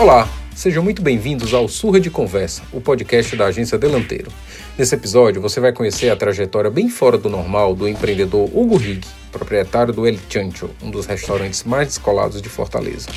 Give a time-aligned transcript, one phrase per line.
[0.00, 4.30] Olá, sejam muito bem-vindos ao Surra de Conversa, o podcast da agência Delanteiro.
[4.78, 9.04] Nesse episódio, você vai conhecer a trajetória bem fora do normal do empreendedor Hugo Rig,
[9.32, 13.08] proprietário do El Chancho, um dos restaurantes mais descolados de Fortaleza.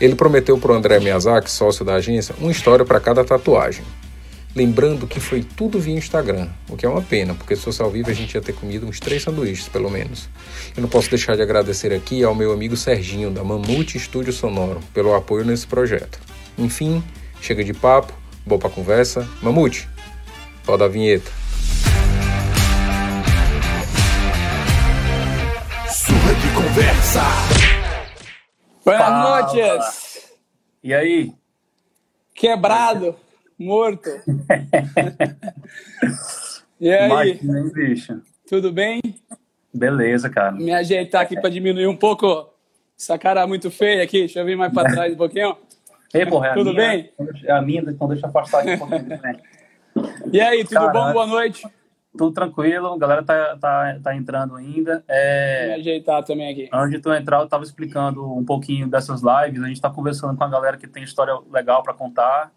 [0.00, 3.84] Ele prometeu para o André Miyazaki, sócio da agência, uma história para cada tatuagem.
[4.54, 7.90] Lembrando que foi tudo via Instagram, o que é uma pena, porque se fosse ao
[7.90, 10.28] vivo a gente ia ter comido uns três sanduíches, pelo menos.
[10.76, 14.80] Eu não posso deixar de agradecer aqui ao meu amigo Serginho, da Mamute Estúdio Sonoro,
[14.92, 16.20] pelo apoio nesse projeto.
[16.56, 17.02] Enfim,
[17.40, 18.12] chega de papo,
[18.46, 19.28] boa pra conversa.
[19.42, 19.88] Mamute,
[20.64, 21.32] roda a vinheta.
[25.90, 27.22] Surra de conversa.
[28.84, 29.40] Fala.
[29.40, 30.30] noches.
[30.80, 31.32] E aí?
[32.34, 33.16] Quebrado,
[33.58, 34.08] morto.
[36.80, 38.20] e aí, Imagina, bicho?
[38.48, 39.00] tudo bem?
[39.72, 40.52] Beleza, cara.
[40.52, 42.50] Me ajeitar aqui para diminuir um pouco
[42.98, 44.20] essa cara muito feia aqui.
[44.20, 45.56] Deixa eu vir mais para trás um pouquinho.
[46.14, 46.88] Ei, porra, é Tudo minha?
[46.90, 47.12] bem?
[47.44, 49.36] É a minha, então deixa eu afastar aqui um pouquinho também.
[50.32, 51.12] E aí, tudo bom?
[51.12, 51.66] Boa noite.
[52.16, 54.98] Tudo tranquilo, a galera tá, tá, tá entrando ainda.
[54.98, 56.68] Me É, ajeitar também aqui.
[56.72, 59.60] antes de tu entrar, eu tava explicando um pouquinho dessas lives.
[59.60, 62.52] A gente tá conversando com a galera que tem história legal para contar,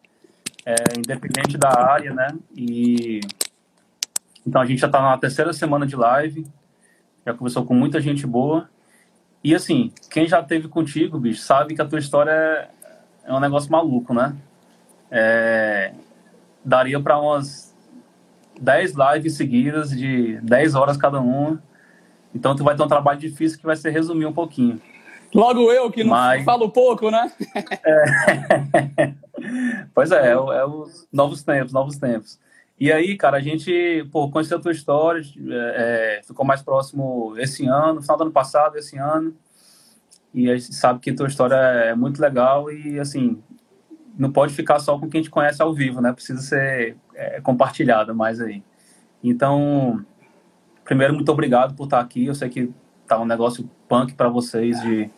[0.67, 2.27] é, independente da área, né?
[2.53, 3.21] E
[4.45, 6.45] então a gente já tá na terceira semana de live,
[7.25, 8.69] já conversou com muita gente boa.
[9.41, 12.69] E assim, quem já teve contigo, bicho, sabe que a tua história é,
[13.23, 14.35] é um negócio maluco, né?
[15.09, 15.93] É,
[16.65, 17.73] daria para umas
[18.59, 21.63] 10 lives seguidas de 10 horas cada uma.
[22.35, 24.81] Então tu vai ter um trabalho difícil que vai ser resumir um pouquinho.
[25.33, 27.31] Logo eu, que não Mas- falo pouco, né?
[29.93, 32.39] pois é, é, é os novos tempos, novos tempos.
[32.79, 37.35] E aí, cara, a gente, pô, conheceu a tua história, é, é, ficou mais próximo
[37.37, 39.35] esse ano, no final do ano passado, esse ano.
[40.33, 43.41] E a gente sabe que tua história é muito legal e, assim,
[44.17, 46.13] não pode ficar só com quem te conhece ao vivo, né?
[46.13, 48.63] Precisa ser é, compartilhada mais aí.
[49.23, 50.05] Então,
[50.83, 52.25] primeiro, muito obrigado por estar aqui.
[52.25, 52.71] Eu sei que
[53.07, 55.09] tá um negócio punk para vocês de,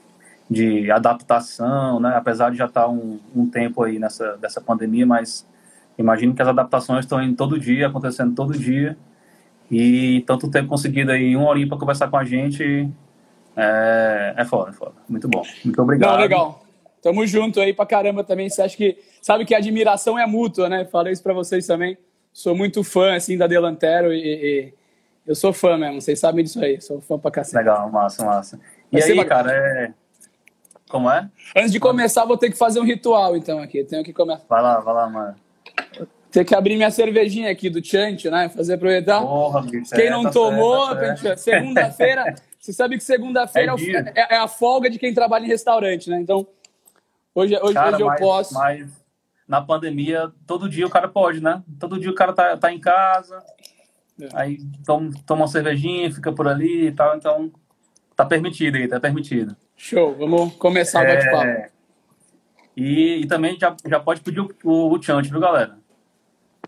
[0.49, 2.13] de adaptação, né?
[2.15, 5.45] Apesar de já estar um, um tempo aí nessa dessa pandemia, mas
[5.97, 8.97] imagino que as adaptações estão indo todo dia, acontecendo todo dia.
[9.71, 12.89] E tanto ter conseguido aí uma horinha para conversar com a gente
[13.55, 14.93] é, é foda, é foda.
[15.07, 15.43] Muito bom.
[15.63, 16.13] Muito obrigado.
[16.13, 16.63] Não, legal.
[17.01, 18.49] Tamo junto aí pra caramba também.
[18.49, 18.97] Você acha que.
[19.21, 20.85] Sabe que a admiração é mútua, né?
[20.85, 21.97] Falei isso pra vocês também.
[22.33, 24.73] Sou muito fã, assim, da Delantero e, e-
[25.27, 26.01] eu sou fã mesmo.
[26.01, 26.81] Vocês sabem disso aí.
[26.81, 27.57] Sou fã pra cacete.
[27.57, 28.59] Legal, massa, massa.
[28.91, 29.93] E Vai aí, cara, é...
[30.89, 31.29] como é?
[31.55, 33.83] Antes de começar, vou ter que fazer um ritual, então, aqui.
[33.83, 34.43] Tenho que começar.
[34.49, 35.35] Vai lá, vai lá, mano.
[36.31, 38.49] Ter que abrir minha cervejinha aqui do Chante, né?
[38.49, 39.21] Fazer aproveitar.
[39.21, 39.91] Porra, bicho.
[39.95, 42.35] Quem é, não tá tomou, tá gente, segunda-feira.
[42.59, 46.09] Você sabe que segunda-feira É é, é- é a folga de quem trabalha em restaurante,
[46.09, 46.19] né?
[46.19, 46.45] Então,
[47.33, 48.53] hoje, hoje, Cara, hoje eu mas, posso.
[48.53, 48.89] mas
[49.47, 51.63] na pandemia, todo dia o cara pode, né?
[51.79, 53.41] Todo dia o cara tá, tá em casa,
[54.21, 54.27] É.
[54.33, 57.51] aí toma, toma uma cervejinha, fica por ali e tal, então
[58.15, 59.55] tá permitido aí, tá permitido.
[59.79, 61.73] Show, vamos começar o É, bate-papo.
[62.75, 65.79] E, e também já, já pode pedir o, o, o chant, viu, galera?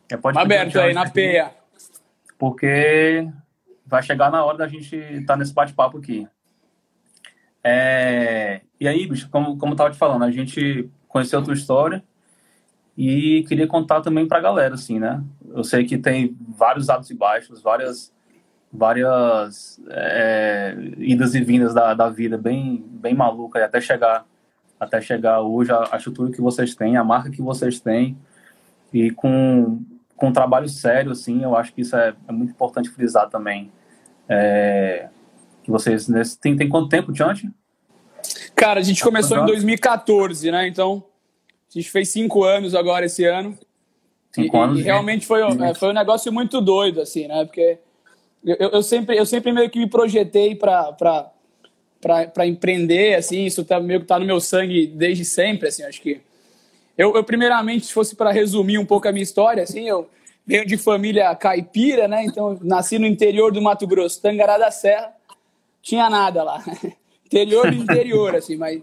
[0.10, 1.52] Já pode pedir o Aberto aí, na peia.
[2.40, 3.28] Porque
[3.86, 6.26] vai chegar na hora da gente estar nesse bate-papo aqui.
[7.62, 11.54] É, e aí, bicho, como, como eu tava te falando, a gente conheceu a tua
[11.54, 12.02] história
[12.98, 15.22] e queria contar também pra galera, assim, né?
[15.54, 18.14] Eu sei que tem vários altos e baixos, várias,
[18.72, 24.26] várias é, idas e vindas da, da vida bem, bem maluca e até chegar,
[24.80, 28.18] até chegar hoje a, a estrutura que vocês têm, a marca que vocês têm
[28.94, 29.82] e com,
[30.16, 33.72] com um trabalho sério, assim, eu acho que isso é, é muito importante frisar também.
[34.30, 35.09] É,
[35.64, 37.50] que vocês nesse, tem, tem quanto tempo, Tiante?
[38.56, 39.46] Cara, a gente começou em Uhum.
[39.48, 40.68] 2014, né?
[40.68, 41.03] Então,
[41.70, 43.58] a gente fez cinco anos agora esse ano.
[44.32, 44.76] Cinco e, anos.
[44.76, 47.44] E de- realmente foi, um- é, foi um negócio muito doido, assim, né?
[47.46, 47.80] Porque
[48.46, 51.31] eu, eu- sempre, eu sempre meio que me projetei para
[52.02, 56.02] para empreender, assim, isso tá meio que tá no meu sangue desde sempre, assim, acho
[56.02, 56.20] que
[56.97, 60.09] eu, eu primeiramente, se fosse para resumir um pouco a minha história, assim, eu
[60.46, 62.23] venho de família caipira, né?
[62.26, 65.14] Então, nasci no interior do Mato Grosso, Tangará da Serra,
[65.82, 66.64] tinha nada lá.
[67.26, 68.82] interior do interior, assim, mas,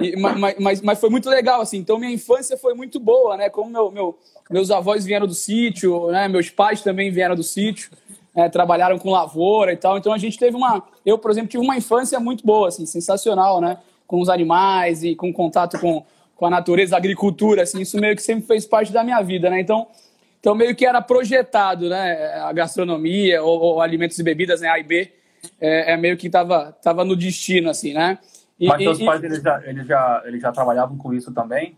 [0.00, 1.76] e- ma- ma- mas, mas foi muito legal, assim.
[1.78, 3.48] Então, minha infância foi muito boa, né?
[3.50, 4.18] Como meu, meu-
[4.50, 6.26] meus avós vieram do sítio, né?
[6.26, 7.90] Meus pais também vieram do sítio,
[8.36, 8.48] né?
[8.50, 9.96] trabalharam com lavoura e tal.
[9.96, 10.82] Então, a gente teve uma...
[11.04, 13.78] Eu, por exemplo, tive uma infância muito boa, assim, sensacional, né?
[14.06, 16.04] Com os animais e com contato com,
[16.36, 17.80] com a natureza, a agricultura, assim.
[17.80, 19.58] Isso meio que sempre fez parte da minha vida, né?
[19.60, 19.86] Então,
[20.38, 22.34] então meio que era projetado, né?
[22.42, 24.68] A gastronomia ou, ou alimentos e bebidas, né?
[24.68, 25.10] A e B,
[25.60, 28.18] é, é meio que tava, tava no destino, assim, né?
[28.60, 31.32] E- Mas e- teus e- pais, eles já, eles, já, eles já trabalhavam com isso
[31.32, 31.76] também?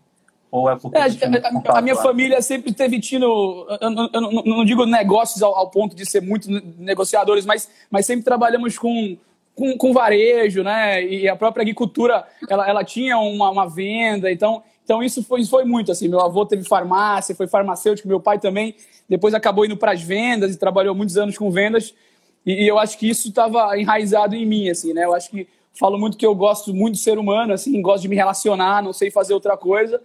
[0.51, 2.01] Ou é porque é, a, a, minha lá?
[2.01, 6.21] família sempre teve tido, eu, eu, eu, não digo negócios ao, ao, ponto de ser
[6.21, 9.15] muito negociadores, mas, mas sempre trabalhamos com,
[9.55, 11.03] com, com, varejo, né?
[11.03, 15.65] E a própria agricultura, ela, ela tinha uma, uma venda, então, então isso foi, foi
[15.65, 16.07] muito assim.
[16.07, 18.75] Meu avô teve farmácia, foi farmacêutico, meu pai também,
[19.07, 21.93] depois acabou indo para as vendas e trabalhou muitos anos com vendas.
[22.43, 25.05] E, e eu acho que isso estava enraizado em mim, assim, né?
[25.05, 28.07] Eu acho que falo muito que eu gosto muito do ser humano, assim, gosto de
[28.07, 30.01] me relacionar, não sei fazer outra coisa.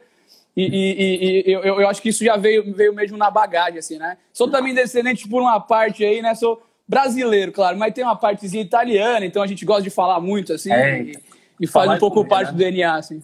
[0.57, 3.99] E, e, e eu, eu, acho que isso já veio, veio mesmo na bagagem, assim,
[3.99, 4.17] né?
[4.33, 6.35] Sou também descendente por uma parte aí, né?
[6.35, 10.53] Sou brasileiro, claro, mas tem uma partezinha italiana, então a gente gosta de falar muito,
[10.53, 11.19] assim, é, e,
[11.61, 12.53] e faz um pouco parte né?
[12.53, 13.23] do DNA, assim.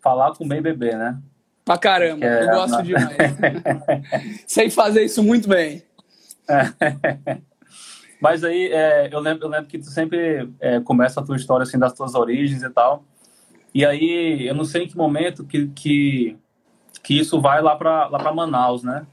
[0.00, 1.18] Falar com bem bebê, né?
[1.64, 2.82] Pra caramba, é, eu gosto não.
[2.82, 3.16] demais.
[4.46, 5.82] Sei fazer isso muito bem.
[8.20, 11.64] Mas aí, é, eu, lembro, eu lembro que tu sempre é, começa a tua história,
[11.64, 13.04] assim, das tuas origens e tal.
[13.74, 16.36] E aí, eu não sei em que momento que, que,
[17.02, 19.06] que isso vai lá para lá pra Manaus, né?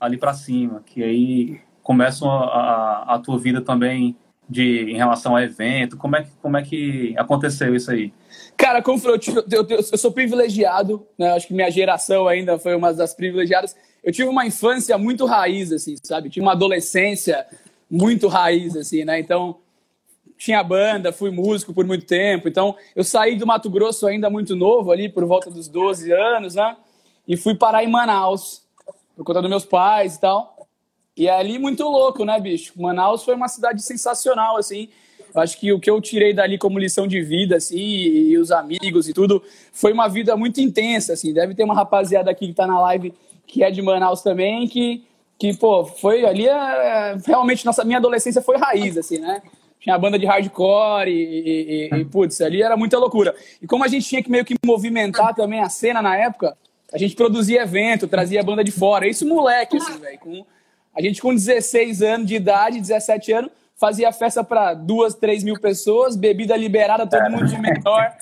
[0.00, 0.82] Ali para cima.
[0.84, 4.16] Que aí começa a, a, a, tua vida também
[4.48, 5.96] de, em relação a evento.
[5.96, 8.12] Como é, que, como é que aconteceu isso aí?
[8.56, 11.32] Cara, como eu, eu, eu, eu sou privilegiado, né?
[11.32, 13.76] Acho que minha geração ainda foi uma das privilegiadas.
[14.02, 16.30] Eu tive uma infância muito raiz, assim, sabe?
[16.30, 17.46] Tive uma adolescência
[17.90, 19.20] muito raiz, assim, né?
[19.20, 19.58] Então,
[20.36, 22.48] tinha banda, fui músico por muito tempo.
[22.48, 26.54] Então, eu saí do Mato Grosso ainda muito novo, ali por volta dos 12 anos,
[26.54, 26.76] né?
[27.26, 28.62] E fui parar em Manaus,
[29.16, 30.68] por conta dos meus pais e tal.
[31.16, 32.72] E é ali muito louco, né, bicho?
[32.76, 34.88] Manaus foi uma cidade sensacional, assim.
[35.34, 38.52] Eu acho que o que eu tirei dali como lição de vida, assim, e os
[38.52, 39.42] amigos e tudo,
[39.72, 41.32] foi uma vida muito intensa, assim.
[41.32, 43.12] Deve ter uma rapaziada aqui que tá na live
[43.46, 45.04] que é de Manaus também, que
[45.38, 49.42] que, pô, foi ali, é, realmente, nossa, minha adolescência foi raiz, assim, né?
[49.80, 53.34] Tinha a banda de hardcore e, e, e, putz, ali era muita loucura.
[53.60, 56.56] E como a gente tinha que meio que movimentar também a cena na época,
[56.94, 59.08] a gente produzia evento, trazia banda de fora.
[59.08, 60.18] Isso moleque, assim, velho.
[60.20, 60.46] Com,
[60.94, 65.58] a gente com 16 anos de idade, 17 anos, fazia festa para duas, três mil
[65.58, 68.12] pessoas, bebida liberada, todo mundo de menor.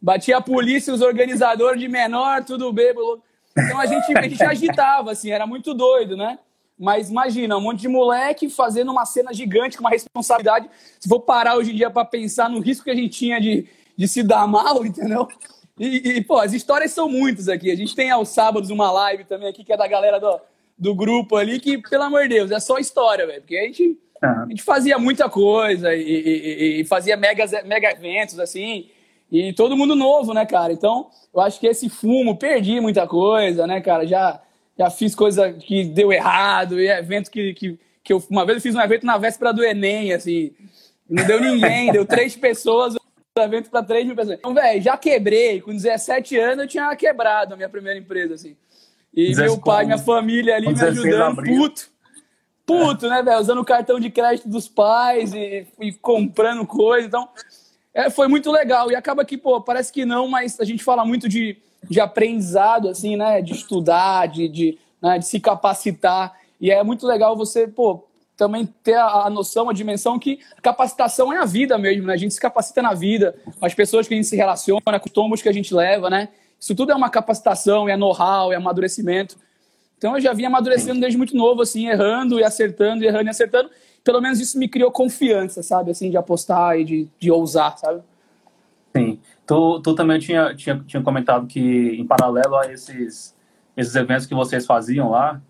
[0.00, 3.22] Batia a polícia, os organizadores de menor, tudo bêbado.
[3.56, 6.38] Então a gente, a gente agitava, assim, era muito doido, né?
[6.78, 10.68] Mas imagina, um monte de moleque fazendo uma cena gigante com uma responsabilidade.
[10.98, 13.68] Se for parar hoje em dia para pensar no risco que a gente tinha de,
[13.94, 15.28] de se dar mal, entendeu?
[15.78, 17.70] E, e, pô, as histórias são muitas aqui.
[17.70, 20.40] A gente tem aos sábados uma live também aqui, que é da galera do,
[20.78, 23.40] do grupo ali, que, pelo amor de Deus, é só história, velho.
[23.40, 28.38] Porque a gente, a gente fazia muita coisa e, e, e fazia mega, mega eventos,
[28.38, 28.88] assim.
[29.30, 30.72] E todo mundo novo, né, cara?
[30.72, 34.06] Então, eu acho que esse fumo, perdi muita coisa, né, cara?
[34.06, 34.40] Já
[34.78, 38.22] já fiz coisa que deu errado, e evento que, que, que eu.
[38.28, 40.52] Uma vez eu fiz um evento na véspera do Enem, assim.
[41.08, 42.96] Não deu ninguém, deu três pessoas,
[43.42, 44.38] evento para três mil pessoas.
[44.38, 45.60] Então, velho, já quebrei.
[45.60, 48.56] Com 17 anos eu tinha quebrado a minha primeira empresa, assim.
[49.12, 51.90] E meu pai, minha família ali me ajudando, puto.
[52.66, 53.40] Puto, né, velho?
[53.40, 57.06] Usando o cartão de crédito dos pais e, e comprando coisa.
[57.06, 57.28] Então,
[57.92, 58.90] é, foi muito legal.
[58.90, 61.56] E acaba que, pô, parece que não, mas a gente fala muito de
[61.88, 63.40] de aprendizado, assim, né?
[63.40, 65.18] De estudar, de, de, né?
[65.18, 66.34] de se capacitar.
[66.60, 68.04] E é muito legal você, pô,
[68.36, 72.14] também ter a, noção, a dimensão que capacitação é a vida mesmo, né?
[72.14, 75.06] A gente se capacita na vida, com as pessoas que a gente se relaciona, com
[75.06, 76.28] os tombos que a gente leva, né?
[76.58, 79.36] Isso tudo é uma capacitação, é know-how, é amadurecimento.
[79.96, 83.70] Então eu já vinha amadurecendo desde muito novo, assim, errando e acertando, errando e acertando.
[84.02, 85.90] Pelo menos isso me criou confiança, sabe?
[85.90, 88.02] Assim, de apostar e de, de ousar, sabe?
[88.96, 89.18] Sim.
[89.46, 93.34] Tu, tu também tinha, tinha, tinha comentado que, em paralelo a esses,
[93.76, 95.40] esses eventos que vocês faziam lá,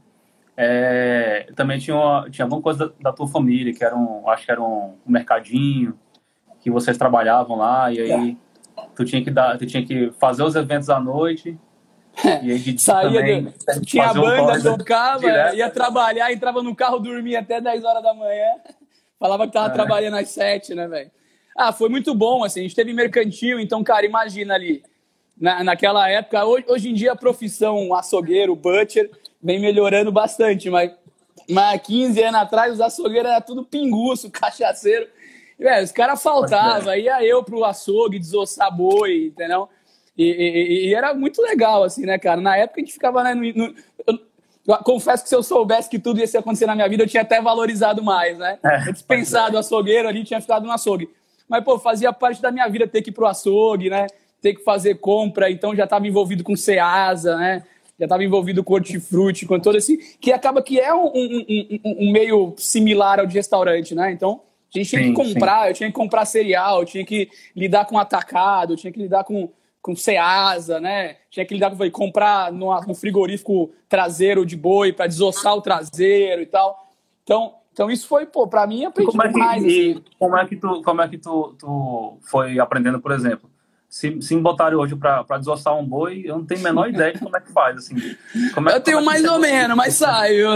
[0.57, 4.45] é, também tinha, uma, tinha alguma coisa da, da, tua família, que era um, acho
[4.45, 5.99] que era um, um mercadinho,
[6.61, 8.37] que vocês trabalhavam lá, e aí
[8.77, 8.83] é.
[8.95, 11.59] tu, tinha que dar, tu tinha que fazer os eventos à noite.
[12.45, 15.57] E aí, Saía, também, do, tinha a banda, um tocava, direto.
[15.57, 18.53] ia trabalhar, entrava no carro, dormia até 10 horas da manhã,
[19.19, 19.71] falava que tava é.
[19.73, 21.11] trabalhando às 7, né, velho?
[21.57, 24.85] Ah, foi muito bom, assim, a gente teve mercantil, então, cara, imagina ali,
[25.37, 29.11] na, naquela época, hoje, hoje em dia a profissão açougueiro, butcher,
[29.45, 30.91] vem melhorando bastante, mas,
[31.49, 35.07] mas 15 anos atrás os açougueiros era tudo pinguço, cachaceiro,
[35.61, 39.69] e, os caras faltavam, ia eu pro açougue desossar boi, entendeu?
[40.17, 42.41] E, e, e, era muito legal, assim, né, cara?
[42.41, 43.75] Na época a gente ficava, né, no, no
[44.07, 44.19] eu,
[44.67, 47.23] eu confesso que se eu soubesse que tudo ia acontecer na minha vida, eu tinha
[47.23, 48.59] até valorizado mais, né?
[48.65, 51.09] É, dispensado o açougueiro ali, tinha ficado no açougue.
[51.49, 54.07] Mas, pô, fazia parte da minha vida ter que ir pro açougue, né?
[54.41, 57.65] Ter que fazer compra, então já estava envolvido com Ceasa, né?
[57.99, 59.97] Já estava envolvido com hortifruti, com todo esse.
[60.21, 61.45] Que acaba que é um, um,
[61.85, 64.11] um, um, meio similar ao de restaurante, né?
[64.11, 64.41] Então,
[64.75, 65.69] a gente tinha sim, que comprar, sim.
[65.69, 69.23] eu tinha que comprar cereal, eu tinha que lidar com atacado, eu tinha que lidar
[69.23, 69.49] com,
[69.81, 71.17] com Ceasa, né?
[71.31, 76.43] Tinha que lidar com comprar no, no frigorífico traseiro de boi para desossar o traseiro
[76.43, 76.89] e tal.
[77.23, 79.65] Então, então isso foi, pô, para mim aprendi como é que, demais.
[79.65, 80.05] E assim.
[80.19, 83.49] como é que tu, como é que tu, tu foi aprendendo, por exemplo?
[83.95, 87.13] Se, se me botarem hoje para desossar um boi, eu não tenho a menor ideia
[87.13, 87.95] de como é que faz, assim.
[88.69, 90.35] É, eu tenho mais ou menos, mas sai.
[90.35, 90.51] viu?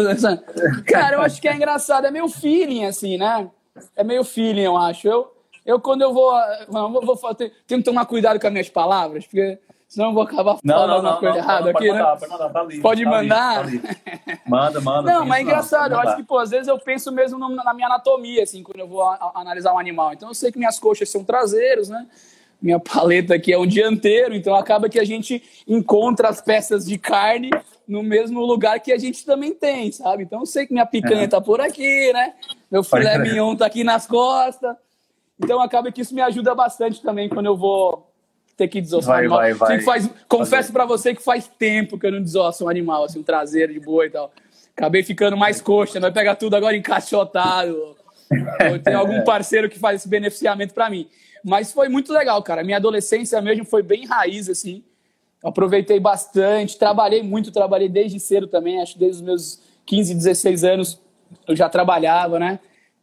[0.85, 3.49] Cara, eu acho que é engraçado, é meio feeling, assim, né?
[3.95, 5.07] É meio feeling, eu acho.
[5.07, 5.33] Eu,
[5.64, 6.37] eu quando eu vou.
[6.68, 9.57] Não, vou, vou tenho que tomar cuidado com as minhas palavras, porque
[9.88, 11.99] senão eu vou acabar falando não, alguma não, coisa não, errada aqui, pode né?
[12.00, 13.54] mandar, pode mandar, tá livre, Pode tá livre, mandar?
[13.54, 13.99] tá livre.
[14.49, 15.12] Manda, manda.
[15.12, 15.92] Não, mas é engraçado.
[15.92, 18.88] Eu acho que, pô, às vezes eu penso mesmo na minha anatomia, assim, quando eu
[18.88, 20.12] vou a- a- analisar um animal.
[20.12, 22.04] Então eu sei que minhas coxas são traseiros, né?
[22.60, 26.98] Minha paleta aqui é um dianteiro, então acaba que a gente encontra as peças de
[26.98, 27.50] carne
[27.86, 30.24] no mesmo lugar que a gente também tem, sabe?
[30.24, 31.28] Então eu sei que minha picanha É.
[31.28, 32.34] tá por aqui, né?
[32.70, 34.74] Meu filé mignon tá aqui nas costas.
[35.42, 38.10] Então acaba que isso me ajuda bastante também quando eu vou
[38.56, 39.38] ter que desossar Vai, um animal.
[39.38, 39.80] vai, vai.
[39.82, 43.22] Faz- confesso pra você que faz tempo que eu não desosso um animal, assim, um
[43.22, 44.32] traseiro de boi e tal.
[44.76, 47.96] Acabei ficando mais coxa, vai pegar tudo agora encaixotado.
[48.84, 51.08] Tem algum parceiro que faz esse beneficiamento pra mim.
[51.48, 52.62] Mas foi muito legal, cara.
[52.62, 54.84] Minha adolescência mesmo foi bem raiz, assim.
[55.42, 60.64] Aproveitei bastante, trabalhei muito, trabalhei desde cedo também, acho que desde os meus 15, 16
[60.64, 61.00] anos
[61.46, 62.58] eu já trabalhava, né?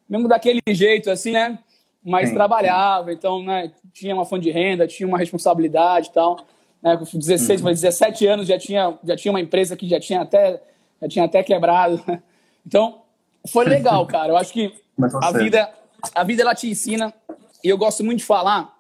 [0.08, 1.58] Mesmo daquele jeito, assim, né?
[2.04, 2.36] Mas Sim.
[2.36, 3.72] trabalhava, então, né?
[3.92, 6.46] Tinha uma fonte de renda, tinha uma responsabilidade e tal.
[6.84, 6.96] Né?
[6.98, 7.72] Com 16, Uhum.
[7.72, 10.62] 17 anos já tinha, já tinha uma empresa que já tinha até,
[11.02, 12.00] já tinha até quebrado.
[12.68, 13.02] Então,
[13.48, 14.34] foi legal, cara.
[14.34, 14.72] Eu acho que
[15.22, 15.70] a vida,
[16.14, 17.12] a vida ela te ensina,
[17.66, 18.74] e eu gosto muito de falar,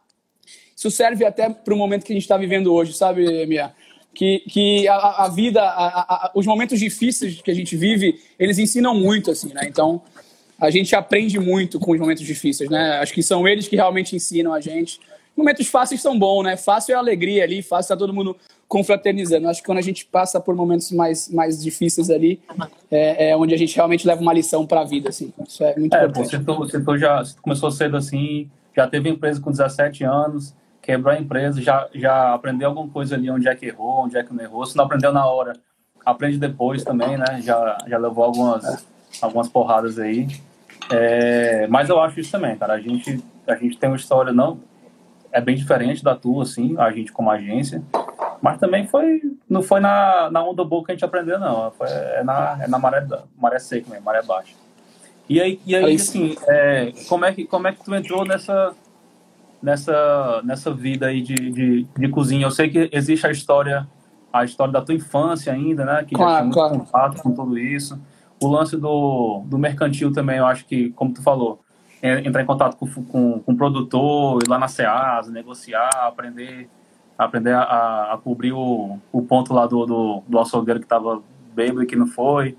[0.78, 3.74] isso serve até para o momento que a gente está vivendo hoje, sabe, Mia?
[4.14, 8.60] Que, que a, a vida, a- a- os momentos difíceis que a gente vive, eles
[8.60, 9.62] ensinam muito, assim, né?
[9.68, 10.02] Então,
[10.62, 13.00] a gente aprende muito com os momentos difíceis, né?
[13.00, 15.00] Acho que são eles que realmente ensinam a gente.
[15.36, 16.56] Momentos fáceis são bons, né?
[16.56, 18.38] Fácil é a alegria ali, fácil tá todo mundo
[18.70, 19.50] confraternizando.
[19.50, 22.40] Acho que quando a gente passa por momentos mais, mais difíceis ali,
[22.90, 25.34] é, é onde a gente realmente leva uma lição para a vida, assim.
[25.46, 26.30] Isso é muito É, importante.
[26.30, 30.56] você, tu, você tu já você começou cedo assim, já teve empresa com 17 anos,
[30.82, 34.24] quebrou a empresa, já, já aprendeu alguma coisa ali, onde é que errou, onde é
[34.24, 34.66] que não errou.
[34.66, 35.54] Se não aprendeu na hora,
[36.06, 37.42] aprende depois também, né?
[37.42, 38.86] Já, já levou algumas,
[39.22, 40.28] algumas porradas aí.
[40.92, 42.74] É, mas eu acho isso também, cara.
[42.74, 44.60] A gente, a gente tem uma história, não
[45.36, 47.84] é bem diferente da tua, assim, a gente como agência.
[48.42, 51.72] Mas também foi, não foi na, na onda boa que a gente aprendeu, não.
[51.72, 53.06] Foi, é, na, é na maré,
[53.38, 54.56] maré seca mesmo, maré baixa.
[55.28, 58.76] E aí, e aí assim, é, como, é que, como é que tu entrou nessa,
[59.62, 62.46] nessa, nessa vida aí de, de, de cozinha?
[62.46, 63.88] Eu sei que existe a história,
[64.32, 66.04] a história da tua infância ainda, né?
[66.04, 66.80] Que já Claro, tinha muito claro.
[66.80, 68.00] contato com tudo isso.
[68.42, 71.60] O lance do, do mercantil também, eu acho que, como tu falou,
[72.02, 76.70] é entrar em contato com, com, com o produtor, ir lá na SEAS, negociar, aprender,
[77.18, 81.22] aprender a- a, a cobrir o, o ponto lá do, do, do açougueiro que estava
[81.56, 82.56] bêbado e que não foi.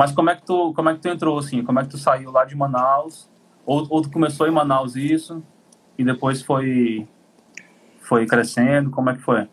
[0.00, 1.62] Mas como é que tu, como é que tu entrou assim?
[1.62, 3.28] Como é que tu saiu lá de Manaus?
[3.66, 5.42] Ou, ou tu começou em Manaus isso
[5.98, 7.06] e depois foi
[8.00, 8.90] foi crescendo?
[8.90, 9.46] Como é que foi?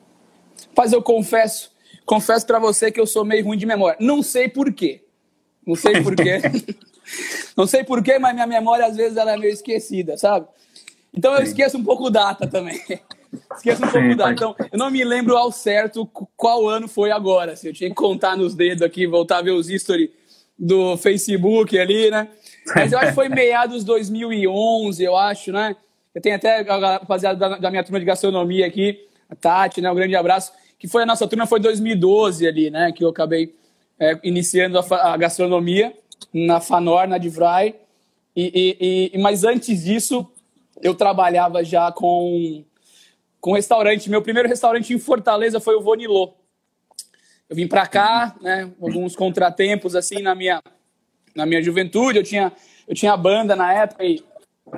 [0.74, 1.70] Mas eu confesso,
[2.06, 3.98] confesso para você que eu sou meio ruim de memória.
[4.00, 5.04] Não sei por quê.
[5.66, 6.42] Não sei por quê.
[7.58, 10.48] Não sei por quê, mas minha memória às vezes ela é meio esquecida, sabe?
[11.14, 11.44] Então eu Sim.
[11.44, 12.82] esqueço um pouco data também.
[13.54, 14.24] Esqueço um Sim, pouco data.
[14.24, 17.52] faz- Então, eu não me lembro ao certo qu- qual ano foi agora.
[17.52, 20.14] Assim, eu tinha que contar nos dedos aqui, voltar a ver os history
[20.58, 22.28] do Facebook ali, né?
[22.76, 25.76] Mas eu acho que foi meados 2011, eu acho, né?
[26.14, 29.00] Eu tenho até a rapaziada da, minha turma de gastronomia aqui,
[29.30, 29.92] a Tati, né?
[29.92, 30.52] Um grande abraço.
[30.80, 32.92] Que foi a nossa turma, foi 2012 ali, né?
[32.92, 33.54] Que eu acabei
[34.00, 35.94] é, iniciando a, a gastronomia
[36.34, 37.76] na Fanor, na Divrai.
[38.36, 40.28] E, e- e- mas antes disso,
[40.82, 42.64] eu trabalhava já com,
[43.40, 44.10] com restaurante.
[44.10, 46.34] Meu primeiro restaurante em Fortaleza foi o Vonilô.
[47.50, 48.70] Eu vim para cá, né?
[48.82, 50.62] Alguns contratempos assim na minha
[51.34, 52.18] na minha juventude.
[52.18, 52.52] Eu tinha
[52.88, 54.24] eu tinha banda na época e,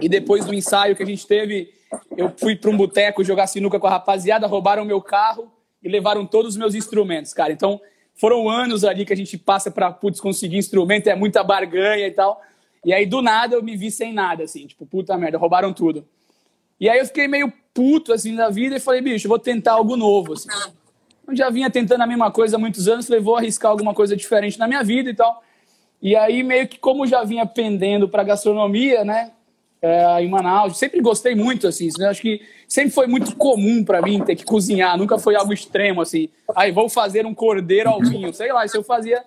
[0.01, 1.71] e depois do ensaio que a gente teve,
[2.17, 6.25] eu fui para um boteco jogar sinuca com a rapaziada, roubaram meu carro e levaram
[6.25, 7.51] todos os meus instrumentos, cara.
[7.51, 7.79] Então
[8.15, 12.11] foram anos ali que a gente passa para putz conseguir instrumento, é muita barganha e
[12.11, 12.41] tal.
[12.83, 16.05] E aí do nada eu me vi sem nada assim, tipo, puta merda, roubaram tudo.
[16.79, 19.95] E aí eu fiquei meio puto assim da vida e falei, bicho, vou tentar algo
[19.95, 20.49] novo assim.
[21.29, 24.15] Eu já vinha tentando a mesma coisa há muitos anos, falei, vou arriscar alguma coisa
[24.15, 25.43] diferente na minha vida e tal.
[26.01, 29.31] E aí, meio que como já vinha pendendo para gastronomia, né?
[29.81, 31.89] é, em Manaus, sempre gostei muito, assim.
[31.97, 35.53] né, Acho que sempre foi muito comum para mim ter que cozinhar, nunca foi algo
[35.53, 36.29] extremo, assim.
[36.55, 39.23] Aí vou fazer um cordeiro ao vinho, sei lá, isso eu fazia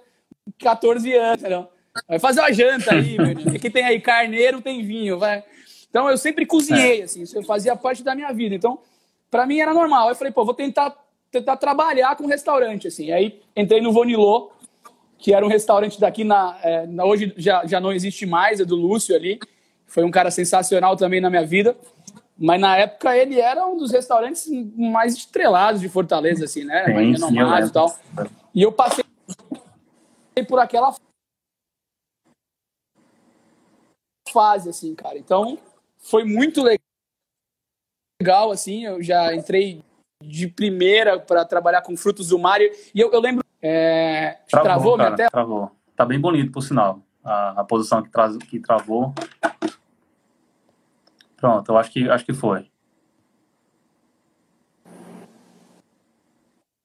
[0.58, 1.68] 14 anos, não.
[2.08, 3.58] Vai fazer uma janta aí, meu.
[3.58, 4.00] Que tem aí?
[4.00, 5.42] Carneiro tem vinho, vai.
[5.88, 8.54] Então eu sempre cozinhei, assim, isso fazia parte da minha vida.
[8.54, 8.78] Então,
[9.30, 10.08] para mim era normal.
[10.08, 10.94] Eu falei, pô, vou tentar,
[11.32, 13.10] tentar trabalhar com restaurante, assim.
[13.10, 14.52] Aí entrei no Vonilô,
[15.18, 18.76] que era um restaurante daqui, na, é, hoje já, já não existe mais, é do
[18.76, 19.40] Lúcio ali.
[19.86, 21.74] Foi um cara sensacional também na minha vida.
[22.38, 24.46] Mas na época ele era um dos restaurantes
[24.76, 26.84] mais estrelados de Fortaleza, assim, né?
[26.84, 27.96] Sim, mais renomados e tal.
[28.54, 29.04] E eu passei
[30.48, 30.94] por aquela
[34.30, 35.16] fase, assim, cara.
[35.18, 35.58] Então,
[35.98, 36.62] foi muito
[38.20, 38.84] legal, assim.
[38.84, 39.82] Eu já entrei
[40.22, 42.60] de primeira para trabalhar com frutos do mar.
[42.60, 43.44] E eu, eu lembro.
[43.60, 44.38] É...
[44.48, 45.70] Travou, travou cara, minha Travou.
[45.96, 47.00] Tá bem bonito, por sinal.
[47.24, 48.30] A, a posição que, tra...
[48.48, 49.14] que travou.
[51.36, 52.70] Pronto, eu acho que, acho que foi.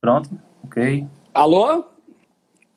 [0.01, 0.29] Pronto,
[0.63, 1.07] ok.
[1.33, 1.85] Alô?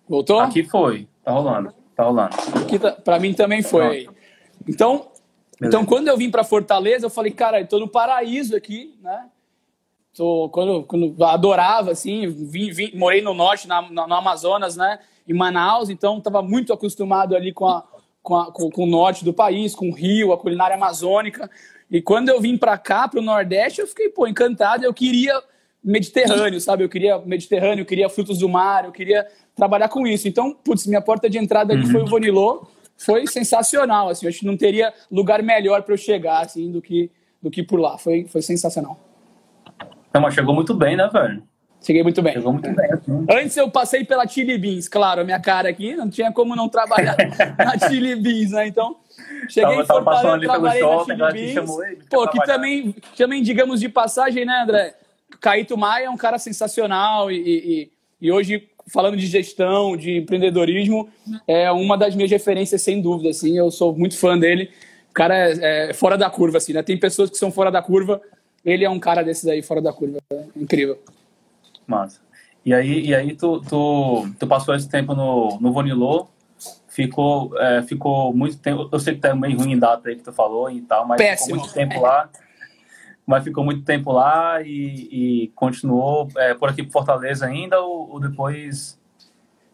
[0.08, 0.40] Voltou?
[0.40, 2.36] Aqui foi, tá rolando, tá rolando.
[2.60, 4.04] Aqui tá, pra mim também foi.
[4.04, 4.18] Pronto.
[4.68, 5.12] Então,
[5.62, 9.28] então quando eu vim para Fortaleza, eu falei, cara, eu tô no paraíso aqui, né?
[10.16, 14.98] Tô, quando, quando adorava, assim, vim, vim, morei no norte, na, no Amazonas, né?
[15.26, 17.84] Em Manaus, então estava muito acostumado ali com a,
[18.22, 21.48] com, a, com, com, o norte do país, com o Rio, a culinária amazônica.
[21.90, 24.84] E quando eu vim para cá, para o Nordeste, eu fiquei, pô, encantado.
[24.84, 25.40] Eu queria
[25.82, 26.84] Mediterrâneo, sabe?
[26.84, 30.28] Eu queria Mediterrâneo, eu queria frutos do mar, eu queria trabalhar com isso.
[30.28, 31.90] Então, putz, minha porta de entrada aqui uhum.
[31.90, 32.66] foi o Vonilô.
[32.96, 34.26] Foi sensacional, assim.
[34.26, 37.10] Eu acho que não teria lugar melhor para eu chegar, assim, do que,
[37.42, 37.96] do que por lá.
[37.96, 38.98] Foi, foi sensacional.
[40.12, 41.42] Não, mas chegou muito bem, né, velho?
[41.82, 42.34] Cheguei muito bem.
[42.34, 42.92] Chegou muito bem.
[42.92, 43.26] Assim.
[43.30, 46.68] Antes eu passei pela Chili Beans, claro, a minha cara aqui, não tinha como não
[46.68, 47.16] trabalhar
[47.56, 48.66] na Chili Beans, né?
[48.66, 48.96] Então,
[49.48, 51.70] cheguei tava, em Fortaleza, trabalhei shopping, na Chili Beans.
[52.10, 54.94] Pô, que também, também, digamos de passagem, né, André?
[55.40, 57.90] Caíto Maia é um cara sensacional e, e,
[58.20, 61.08] e, hoje, falando de gestão, de empreendedorismo,
[61.46, 64.70] é uma das minhas referências, sem dúvida, assim, eu sou muito fã dele.
[65.10, 66.82] O cara é, é fora da curva, assim, né?
[66.82, 68.20] Tem pessoas que são fora da curva,
[68.64, 70.98] ele é um cara desses aí, fora da curva, é incrível.
[71.86, 72.20] Massa.
[72.64, 76.28] E aí, e aí tu, tu, tu passou esse tempo no, no Vonilô,
[76.88, 78.88] ficou, é, ficou muito tempo.
[78.92, 81.18] Eu sei que tá meio ruim em data aí que tu falou e tal, mas
[81.18, 81.46] Péssimo.
[81.46, 82.30] ficou muito tempo lá.
[83.26, 88.10] Mas ficou muito tempo lá e, e continuou é, por aqui por Fortaleza ainda ou,
[88.10, 88.98] ou depois.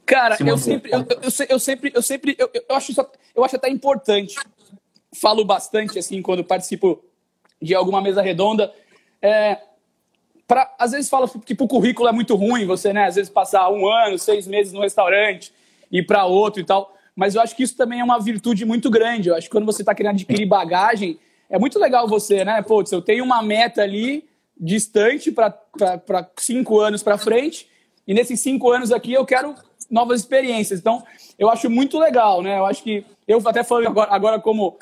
[0.05, 3.57] Cara, eu sempre, eu, eu, eu, sempre, eu sempre, eu, eu acho isso, eu acho
[3.57, 4.37] até importante.
[5.15, 7.03] Falo bastante assim quando participo
[7.61, 8.73] de alguma mesa redonda.
[9.21, 9.59] É,
[10.47, 13.71] pra, às vezes fala que o currículo é muito ruim, você, né, às vezes passar
[13.71, 15.53] um ano, seis meses no restaurante,
[15.91, 16.95] ir para outro e tal.
[17.15, 19.31] Mas eu acho que isso também é uma virtude muito grande.
[19.31, 22.61] Eu acho que quando você está querendo adquirir bagagem, é muito legal você, né?
[22.61, 25.55] Pô, eu tenho uma meta ali distante para
[26.39, 27.69] cinco anos para frente,
[28.07, 29.55] e nesses cinco anos aqui eu quero
[29.91, 30.81] novas experiências.
[30.81, 31.05] Então,
[31.39, 32.59] eu acho muito legal, né?
[32.59, 34.79] Eu acho que eu até falando agora, agora como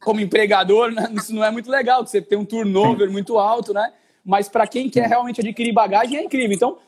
[0.00, 1.08] como empregador, né?
[1.16, 3.92] isso não é muito legal, você tem um turnover muito alto, né?
[4.28, 6.54] mas para quem quer realmente adquirir bagagem é incrível.
[6.54, 6.78] Então,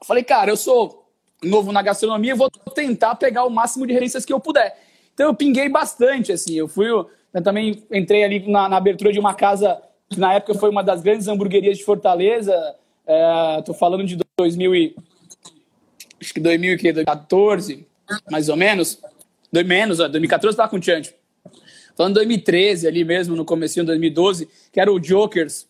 [0.00, 1.04] eu falei, cara, eu sou
[1.42, 4.78] novo na gastronomia, vou tentar pegar o máximo de referências que eu puder.
[5.12, 6.54] Então, eu pinguei bastante, assim.
[6.54, 7.10] Eu fui, eu
[7.42, 11.02] também entrei ali na, na, abertura de uma casa que na época foi uma das
[11.02, 12.54] grandes hamburguerias de Fortaleza.
[13.04, 14.96] É, tô falando de 2000 e,
[16.20, 17.84] acho que 2014,
[18.30, 19.02] mais ou menos.
[19.52, 21.12] Menos, 2014 estava com o Chancho.
[21.96, 25.66] Falando de 2013 ali mesmo, no começo de 2012, que era o Jokers,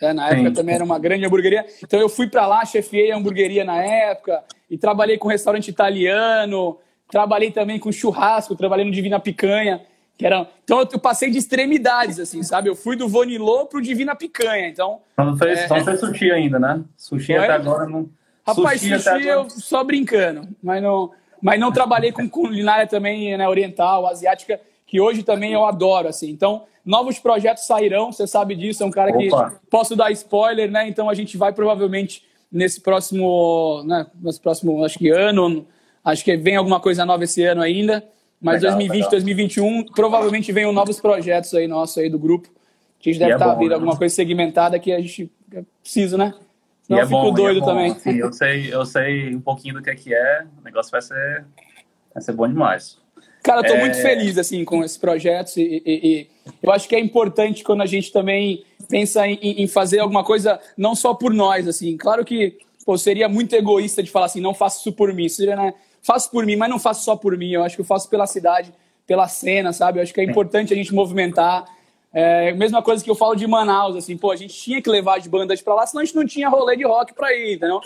[0.00, 0.54] é, na época Sim.
[0.54, 1.64] também era uma grande hamburgueria.
[1.82, 6.78] Então eu fui para lá, chefiei a hamburgueria na época e trabalhei com restaurante italiano,
[7.10, 9.82] trabalhei também com churrasco, trabalhei no Divina Picanha,
[10.18, 10.48] que era...
[10.64, 12.68] Então eu passei de extremidades, assim, sabe?
[12.68, 15.00] Eu fui do Vonilô pro Divina Picanha, então...
[15.16, 15.68] Não fez, é...
[15.68, 16.82] não fez sushi ainda, né?
[16.96, 17.44] Sushi Foi?
[17.44, 18.08] até agora não...
[18.46, 23.48] Rapaz, sushi, sushi eu só brincando, mas não, mas não trabalhei com culinária também né,
[23.48, 24.60] oriental, asiática,
[24.96, 26.30] que hoje também eu adoro, assim.
[26.30, 29.50] Então, novos projetos sairão, você sabe disso, é um cara Opa.
[29.50, 30.88] que posso dar spoiler, né?
[30.88, 35.66] Então a gente vai provavelmente nesse próximo, né, nesse próximo, acho que ano,
[36.02, 38.02] acho que vem alguma coisa nova esse ano ainda,
[38.40, 39.10] mas legal, 2020, legal.
[39.10, 42.48] 2021 provavelmente venham novos projetos aí nossos aí do grupo.
[42.98, 43.74] A gente deve estar é tá vindo né?
[43.74, 45.30] alguma coisa segmentada que a gente
[45.82, 46.32] precisa, né?
[46.84, 47.94] Senão e é eu fico bom, doido é também.
[47.96, 51.02] Sim, eu sei, eu sei um pouquinho do que é que é, o negócio vai
[51.02, 51.44] ser,
[52.14, 53.04] vai ser bom demais.
[53.46, 53.80] Cara, eu tô é...
[53.80, 56.26] muito feliz, assim, com esses projetos e, e, e,
[56.60, 60.58] eu acho que é importante quando a gente também pensa em, em, fazer alguma coisa
[60.76, 61.96] não só por nós, assim.
[61.96, 65.28] Claro que, pô, seria muito egoísta de falar assim, não faço isso por mim.
[65.28, 65.74] Seria, né?
[66.02, 67.52] Faço por mim, mas não faço só por mim.
[67.52, 68.72] Eu acho que eu faço pela cidade,
[69.06, 70.00] pela cena, sabe?
[70.00, 71.64] Eu acho que é importante a gente movimentar.
[72.12, 75.18] É, mesma coisa que eu falo de Manaus, assim, pô, a gente tinha que levar
[75.18, 77.80] as bandas para lá, senão a gente não tinha rolê de rock para ir, entendeu?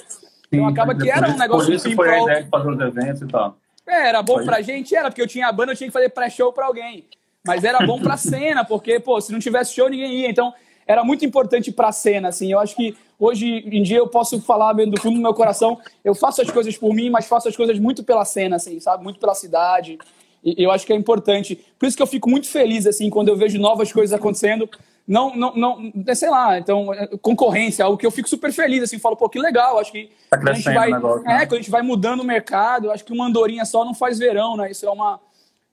[0.50, 1.66] Então acaba que era um negócio...
[1.66, 3.56] Por isso foi a ideia de fazer os eventos e tal.
[3.90, 6.08] É, era bom pra gente, era, porque eu tinha a banda, eu tinha que fazer
[6.10, 7.04] pré-show pra alguém.
[7.44, 10.30] Mas era bom pra cena, porque, pô, se não tivesse show, ninguém ia.
[10.30, 10.54] Então,
[10.86, 12.52] era muito importante para a cena, assim.
[12.52, 16.14] Eu acho que hoje em dia eu posso falar do fundo do meu coração, eu
[16.14, 19.02] faço as coisas por mim, mas faço as coisas muito pela cena, assim, sabe?
[19.02, 19.98] Muito pela cidade.
[20.44, 21.58] E eu acho que é importante.
[21.78, 24.68] Por isso que eu fico muito feliz, assim, quando eu vejo novas coisas acontecendo.
[25.10, 28.84] Não, não, não, é, sei lá, então, é, concorrência, algo que eu fico super feliz,
[28.84, 31.42] assim, falo, pô, que legal, acho que tá a gente vai, negócio, né?
[31.42, 34.20] é, quando a gente vai mudando o mercado, acho que uma andorinha só não faz
[34.20, 34.70] verão, né?
[34.70, 35.18] Isso é uma,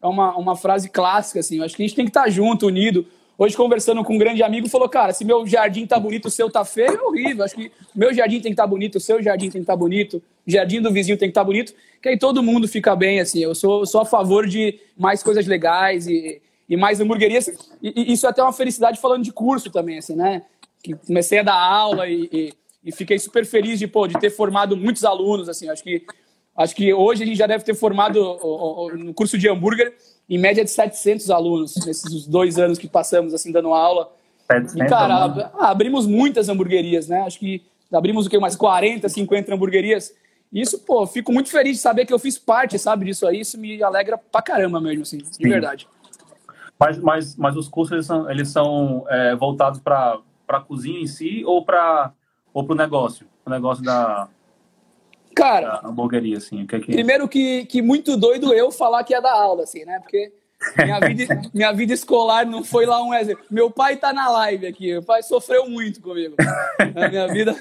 [0.01, 3.05] é uma, uma frase clássica, assim, acho que a gente tem que estar junto, unido.
[3.37, 6.49] Hoje, conversando com um grande amigo, falou: Cara, se meu jardim tá bonito, o seu
[6.49, 7.45] tá feio, é horrível.
[7.45, 9.73] Acho que meu jardim tem que estar tá bonito, o seu jardim tem que estar
[9.73, 12.67] tá bonito, o jardim do vizinho tem que estar tá bonito, que aí todo mundo
[12.67, 13.37] fica bem, assim.
[13.37, 17.47] Eu sou, sou a favor de mais coisas legais e, e mais hamburguerias.
[17.81, 20.43] E, e isso é até uma felicidade falando de curso também, assim, né?
[20.83, 22.53] Que comecei a dar aula e, e,
[22.85, 25.69] e fiquei super feliz de, pô, de ter formado muitos alunos, assim.
[25.69, 26.05] Acho que,
[26.55, 28.19] acho que hoje a gente já deve ter formado
[28.97, 29.93] no curso de hambúrguer
[30.29, 34.11] em média de 700 alunos nesses dois anos que passamos assim dando aula.
[34.75, 35.49] E, cara, né?
[35.59, 37.21] abrimos muitas hamburguerias, né?
[37.21, 40.13] Acho que abrimos o que mais 40, 50 hamburguerias.
[40.51, 43.41] Isso, pô, fico muito feliz de saber que eu fiz parte, sabe, disso aí.
[43.41, 45.49] Isso me alegra pra caramba mesmo, assim, de Sim.
[45.49, 45.87] verdade.
[46.79, 51.07] Mas, mas, mas os cursos eles são, eles são é, voltados para a cozinha em
[51.07, 52.13] si ou para
[52.53, 53.27] ou o negócio?
[53.45, 54.27] O negócio da,
[55.37, 56.91] Cara, a hamburgueria, assim, que é que...
[56.91, 59.99] Primeiro que, que muito doido eu falar que é da aula, assim, né?
[59.99, 60.33] Porque
[60.75, 63.45] minha vida, minha vida escolar não foi lá um exemplo.
[63.51, 66.35] Meu pai tá na live aqui, meu pai sofreu muito comigo.
[66.79, 67.55] A minha vida,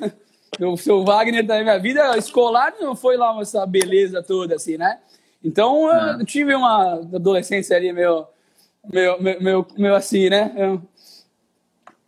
[0.59, 4.99] o seu Wagner também, minha vida escolar não foi lá essa beleza toda, assim, né?
[5.45, 6.19] Então, eu ah.
[6.25, 8.27] tive uma adolescência ali meio,
[8.93, 10.81] meio, meio, meio assim, né?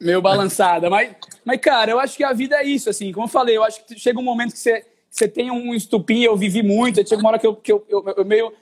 [0.01, 0.89] Meio balançada.
[0.89, 1.15] Mas,
[1.45, 3.13] mas, cara, eu acho que a vida é isso, assim.
[3.13, 6.23] Como eu falei, eu acho que chega um momento que você você tem um estupim,
[6.23, 8.53] eu vivi muito, chega uma hora que eu, que eu, eu, eu meio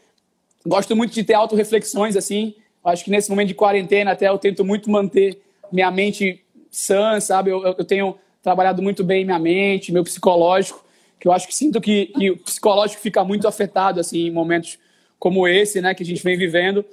[0.64, 4.64] gosto muito de ter auto-reflexões, assim, acho que nesse momento de quarentena até eu tento
[4.64, 10.04] muito manter minha mente sã, sabe, eu, eu tenho trabalhado muito bem minha mente, meu
[10.04, 10.84] psicológico,
[11.18, 14.78] que eu acho que sinto que, que o psicológico fica muito afetado, assim, em momentos
[15.18, 16.84] como esse, né, que a gente vem vivendo,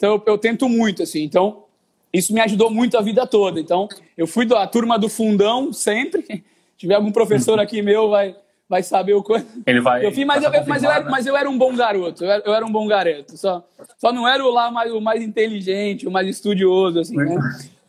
[0.00, 1.64] então eu, eu tento muito, assim, então
[2.10, 3.86] isso me ajudou muito a vida toda, então
[4.16, 6.42] eu fui da turma do fundão sempre, se
[6.78, 8.34] tiver algum professor aqui meu, vai
[8.66, 9.48] vai saber o quanto.
[9.66, 10.06] Ele vai.
[10.06, 11.10] Eu fiz, mas, eu, mas, eu era, né?
[11.10, 12.24] mas eu era um bom garoto.
[12.24, 13.36] Eu era, eu era um bom garoto.
[13.36, 13.66] Só,
[13.98, 17.36] só não era o lá mais, o mais inteligente, o mais estudioso, assim, né?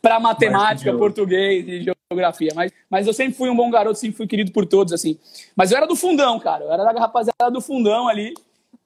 [0.02, 2.50] Para matemática, português e geografia.
[2.52, 5.16] Mas, mas eu sempre fui um bom garoto, sempre fui querido por todos, assim.
[5.54, 6.64] Mas eu era do fundão, cara.
[6.64, 8.34] Eu era da rapaziada do fundão ali.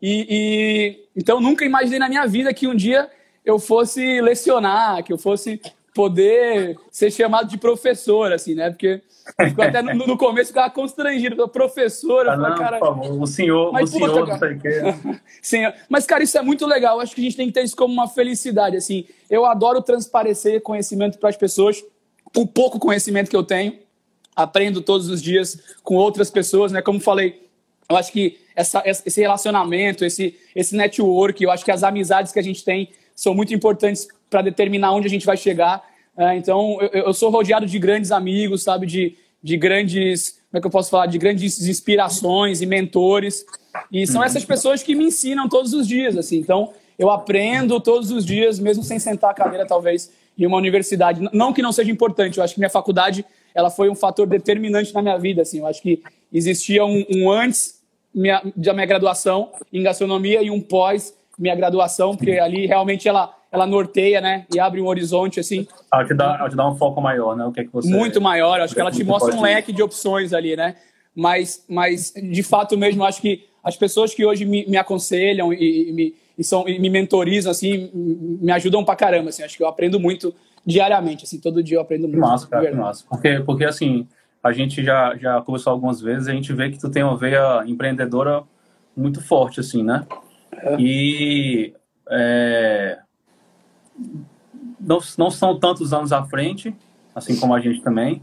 [0.00, 3.10] E, e então nunca imaginei na minha vida que um dia
[3.46, 5.60] eu fosse lecionar, que eu fosse
[5.94, 8.68] poder ser chamado de professor, assim, né?
[8.68, 9.00] Porque
[9.40, 13.88] ficou até no, no começo ficava constrangido, professor, ah, não, cara, favor, o senhor, mas,
[13.88, 14.80] o senhor, não sei o quê.
[15.40, 17.00] Sim, mas cara, isso é muito legal.
[17.00, 19.06] Acho que a gente tem que ter isso como uma felicidade, assim.
[19.30, 21.82] Eu adoro transparecer conhecimento para as pessoas,
[22.36, 23.78] o pouco conhecimento que eu tenho,
[24.34, 26.82] aprendo todos os dias com outras pessoas, né?
[26.82, 27.46] Como falei,
[27.88, 32.38] eu acho que essa, esse relacionamento, esse, esse network, eu acho que as amizades que
[32.38, 35.82] a gente tem são muito importantes para determinar onde a gente vai chegar.
[36.16, 40.60] É, então, eu, eu, sou rodeado de grandes amigos, sabe, de, de grandes, como é
[40.60, 43.44] que eu posso falar, de grandes inspirações e mentores.
[43.90, 46.36] E são essas pessoas que me ensinam todos os dias, assim.
[46.36, 51.26] Então, eu aprendo todos os dias, mesmo sem sentar a cadeira, talvez, em uma universidade.
[51.32, 53.24] Não que não seja importante, eu acho que minha faculdade
[53.54, 55.58] ela foi um fator determinante na minha vida, assim.
[55.60, 57.80] Eu acho que existia um, um antes
[58.14, 63.34] minha, da minha graduação em gastronomia e um pós minha graduação, porque ali realmente ela
[63.56, 64.44] ela norteia, né?
[64.54, 65.66] E abre um horizonte, assim.
[65.92, 67.44] Ela te dá, ela te dá um foco maior, né?
[67.44, 67.88] O que é que você...
[67.88, 68.60] Muito maior.
[68.60, 70.76] Acho que ela te mostra um leque de opções ali, né?
[71.14, 75.88] Mas, mas de fato mesmo, acho que as pessoas que hoje me, me aconselham e,
[75.88, 79.42] e, me, e, são, e me mentorizam, assim, me ajudam pra caramba, assim.
[79.42, 81.40] Acho que eu aprendo muito diariamente, assim.
[81.40, 82.14] Todo dia eu aprendo muito.
[82.14, 83.04] Que massa, cara, que massa.
[83.08, 84.06] Porque, porque, assim,
[84.42, 87.64] a gente já, já conversou algumas vezes, a gente vê que tu tem uma veia
[87.66, 88.42] empreendedora
[88.94, 90.06] muito forte, assim, né?
[90.62, 90.76] É.
[90.78, 91.74] E...
[92.08, 92.98] É,
[94.80, 96.74] não, não são tantos anos à frente,
[97.14, 98.22] assim como a gente também,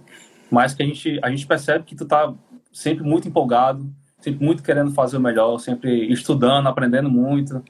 [0.50, 2.34] mas que a gente, a gente percebe que tu tá
[2.72, 3.86] sempre muito empolgado,
[4.19, 7.62] sempre muito querendo fazer o melhor, sempre estudando, aprendendo muito.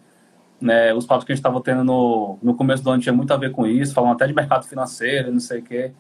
[0.62, 0.93] Né?
[0.93, 3.38] Os papos que a gente estava tendo no, no começo do ano tinha muito a
[3.38, 5.91] ver com isso, falando até de mercado financeiro, não sei o quê.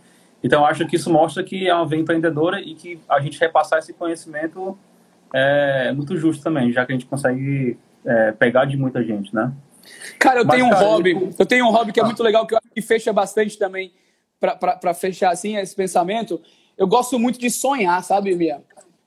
[0.43, 3.79] Então, acho que isso mostra que é uma veia empreendedora e que a gente repassar
[3.79, 4.77] esse conhecimento
[5.33, 9.51] é muito justo também, já que a gente consegue é, pegar de muita gente, né?
[10.19, 11.11] Cara, eu Mas, tenho um cara, hobby.
[11.11, 11.29] Eu...
[11.37, 11.45] eu...
[11.45, 13.91] tenho um hobby que é muito legal, que eu acho que fecha bastante também,
[14.39, 16.41] para fechar assim esse pensamento.
[16.77, 18.61] Eu gosto muito de sonhar, sabe, Mia?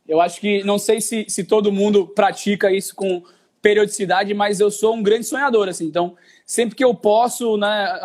[0.07, 3.23] Eu acho que, não sei se, se todo mundo pratica isso com
[3.61, 5.87] periodicidade, mas eu sou um grande sonhador, assim.
[5.87, 7.99] Então, sempre que eu posso, né,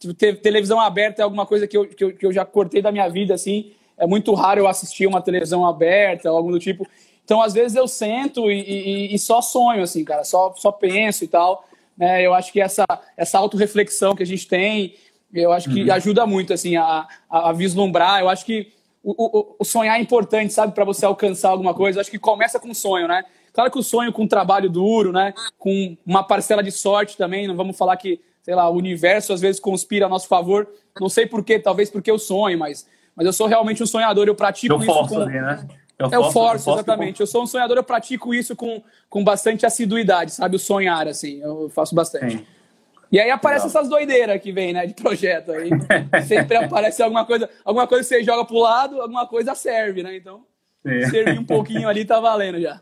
[0.00, 2.90] Tipo, televisão aberta é alguma coisa que eu, que eu, que eu já cortei da
[2.90, 3.72] minha vida, assim.
[3.98, 6.86] É muito raro eu assistir uma televisão aberta, algo do tipo.
[7.30, 10.24] Então, às vezes, eu sento e, e, e só sonho, assim, cara.
[10.24, 11.64] Só, só penso e tal.
[11.96, 12.26] Né?
[12.26, 12.84] Eu acho que essa,
[13.16, 14.96] essa autorreflexão que a gente tem,
[15.32, 15.92] eu acho que uhum.
[15.92, 18.18] ajuda muito, assim, a, a, vislumbrar.
[18.18, 20.74] Eu acho que o, o, o sonhar é importante, sabe?
[20.74, 21.98] Para você alcançar alguma coisa.
[21.98, 23.22] Eu acho que começa com sonho, né?
[23.52, 25.32] Claro que o sonho com trabalho duro, né?
[25.56, 27.46] Com uma parcela de sorte também.
[27.46, 30.68] Não vamos falar que, sei lá, o universo às vezes conspira a nosso favor.
[31.00, 34.26] Não sei porquê, talvez porque eu sonho, mas, mas eu sou realmente um sonhador.
[34.26, 35.20] Eu pratico eu isso com...
[35.20, 35.64] Ali, né?
[36.00, 37.20] Eu, eu forço, forço, exatamente.
[37.20, 40.56] Eu sou um sonhador, eu pratico isso com, com bastante assiduidade, sabe?
[40.56, 42.38] O sonhar, assim, eu faço bastante.
[42.38, 42.46] Sim.
[43.12, 45.68] E aí aparece essas doideiras que vem, né, de projeto aí.
[46.22, 50.16] Sempre aparece alguma coisa, alguma coisa que você joga pro lado, alguma coisa serve, né?
[50.16, 50.44] Então,
[51.10, 52.80] servir um pouquinho ali tá valendo já.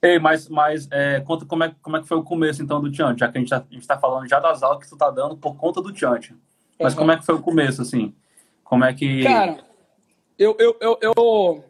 [0.00, 2.90] Ei, mas, mas é, conta como é, como é que foi o começo, então, do
[2.90, 4.96] Tiante, já que a gente, tá, a gente tá falando já das aulas que tu
[4.96, 6.34] tá dando por conta do Tiante.
[6.80, 7.00] Mas uhum.
[7.00, 8.14] como é que foi o começo, assim?
[8.62, 9.24] Como é que...
[9.24, 9.58] Cara,
[10.38, 11.64] eu, eu, eu, eu...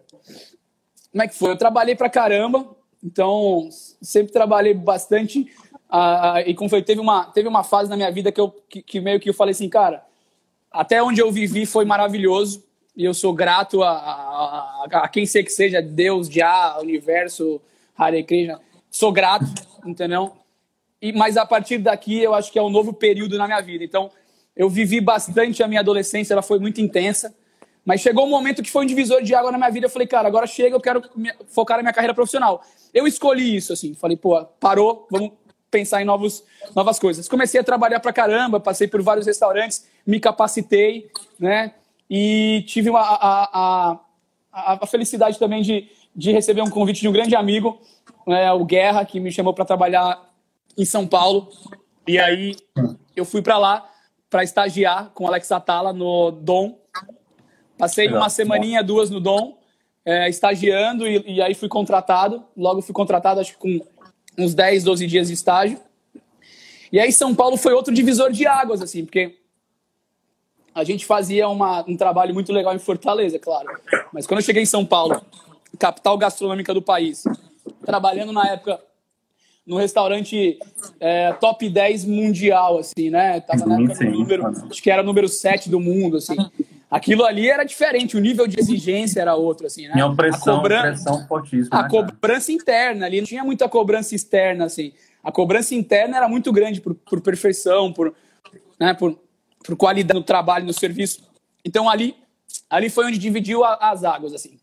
[1.18, 1.50] Como é que foi?
[1.50, 2.64] Eu trabalhei pra caramba,
[3.02, 3.68] então
[4.00, 5.50] sempre trabalhei bastante.
[5.90, 8.80] Uh, e como foi, teve uma, teve uma fase na minha vida que, eu, que,
[8.80, 10.04] que meio que eu falei assim, cara,
[10.70, 12.62] até onde eu vivi foi maravilhoso,
[12.96, 17.60] e eu sou grato a, a, a, a quem sei que seja, Deus, Jah, universo,
[17.96, 18.60] Hare Krishna.
[18.88, 19.46] Sou grato,
[19.84, 20.36] entendeu?
[21.02, 23.82] E, mas a partir daqui eu acho que é um novo período na minha vida.
[23.82, 24.08] Então,
[24.54, 27.34] eu vivi bastante a minha adolescência, ela foi muito intensa.
[27.88, 29.86] Mas chegou um momento que foi um divisor de água na minha vida.
[29.86, 31.02] Eu falei, cara, agora chega, eu quero
[31.46, 32.62] focar na minha carreira profissional.
[32.92, 33.94] Eu escolhi isso, assim.
[33.94, 35.30] Falei, pô, parou, vamos
[35.70, 36.44] pensar em novos,
[36.76, 37.26] novas coisas.
[37.26, 41.72] Comecei a trabalhar pra caramba, passei por vários restaurantes, me capacitei, né?
[42.10, 43.98] E tive uma, a,
[44.52, 47.80] a, a, felicidade também de, de receber um convite de um grande amigo,
[48.26, 50.28] é, o Guerra, que me chamou para trabalhar
[50.76, 51.48] em São Paulo.
[52.06, 52.54] E aí
[53.16, 53.88] eu fui para lá
[54.28, 56.78] para estagiar com o Alex Atala no Dom.
[57.78, 59.56] Passei uma semaninha, duas no Dom,
[60.04, 62.44] é, estagiando e, e, aí fui contratado.
[62.56, 63.80] Logo fui contratado, acho que com
[64.36, 65.78] uns 10, 12 dias de estágio.
[66.92, 69.36] E aí São Paulo foi outro divisor de águas, assim, porque
[70.74, 73.68] a gente fazia uma, um trabalho muito legal em Fortaleza, claro.
[74.12, 75.20] Mas quando eu cheguei em São Paulo,
[75.78, 77.24] capital gastronômica do país,
[77.84, 78.80] trabalhando na época
[79.66, 80.58] no restaurante
[80.98, 83.38] é, top 10 mundial, assim, né?
[83.40, 86.36] Tava na época no número, acho que era número 7 do mundo, assim.
[86.90, 89.92] Aquilo ali era diferente, o nível de exigência era outro, assim, né?
[89.92, 91.78] Tinha uma pressão, a cobrança, pressão fortíssima.
[91.78, 94.92] A né, cobrança interna ali, não tinha muita cobrança externa, assim.
[95.22, 98.14] A cobrança interna era muito grande por, por perfeição, por,
[98.80, 99.18] né, por,
[99.62, 101.22] por qualidade no trabalho, no serviço.
[101.62, 102.16] Então ali,
[102.70, 104.58] ali foi onde dividiu a, as águas, assim.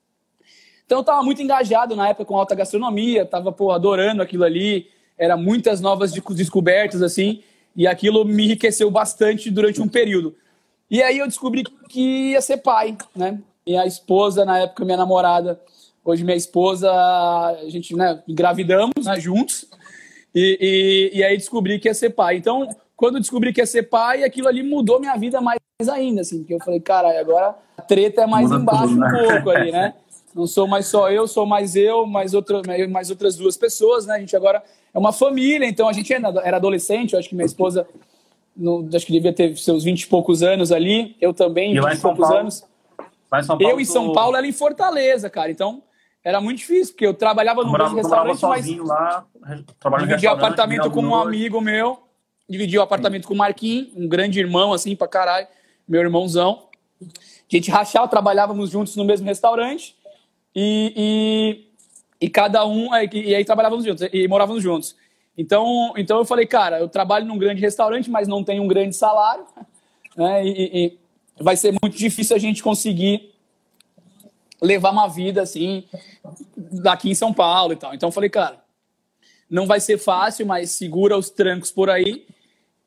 [0.84, 5.38] Então eu estava muito engajado na época com alta gastronomia, estava adorando aquilo ali, era
[5.38, 7.44] muitas novas descobertas assim,
[7.76, 10.36] e aquilo me enriqueceu bastante durante um período.
[10.89, 13.39] E aí eu descobri que ia ser pai, né?
[13.65, 15.60] Minha esposa, na época minha namorada,
[16.04, 19.65] hoje minha esposa, a gente né, engravidamos né, juntos,
[20.34, 22.38] e, e, e aí descobri que ia ser pai.
[22.38, 26.39] Então, quando descobri que ia ser pai, aquilo ali mudou minha vida mais ainda, assim,
[26.39, 29.08] porque eu falei, cara, agora a treta é mais Muda embaixo tudo, né?
[29.08, 29.93] um pouco ali, né?
[30.36, 34.15] Não sou mais só eu, sou mais eu, mais, outra, mais outras duas pessoas, né?
[34.15, 34.62] A gente agora
[34.93, 37.88] é uma família, então a gente era adolescente, eu acho que minha esposa,
[38.56, 41.94] no, acho que devia ter seus 20 e poucos anos ali, eu também, e 20
[41.94, 42.63] e poucos Paulo, anos.
[43.30, 45.84] Paulo, eu em São Paulo, ela em Fortaleza, cara, então
[46.24, 49.26] era muito difícil, porque eu trabalhava no mesmo restaurante, mas lá,
[50.00, 52.00] dividi apartamento com um amigo meu,
[52.50, 55.48] dividi o apartamento com o Marquinhos, um grande irmão, assim, pra caralho,
[55.88, 56.68] meu irmãozão.
[57.02, 57.06] A
[57.48, 59.96] gente rachava, trabalhávamos juntos no mesmo restaurante,
[60.56, 61.68] e,
[62.22, 64.96] e, e cada um, e aí trabalhávamos juntos, e morávamos juntos.
[65.38, 68.95] Então, então eu falei, cara, eu trabalho num grande restaurante, mas não tenho um grande
[68.95, 69.45] salário,
[70.15, 70.45] né?
[70.45, 71.00] E, e,
[71.38, 73.34] vai ser muito difícil a gente conseguir
[74.62, 75.84] levar uma vida assim
[76.56, 77.93] daqui em São Paulo e tal.
[77.93, 78.63] Então eu falei, cara,
[79.50, 82.26] não vai ser fácil, mas segura os trancos por aí,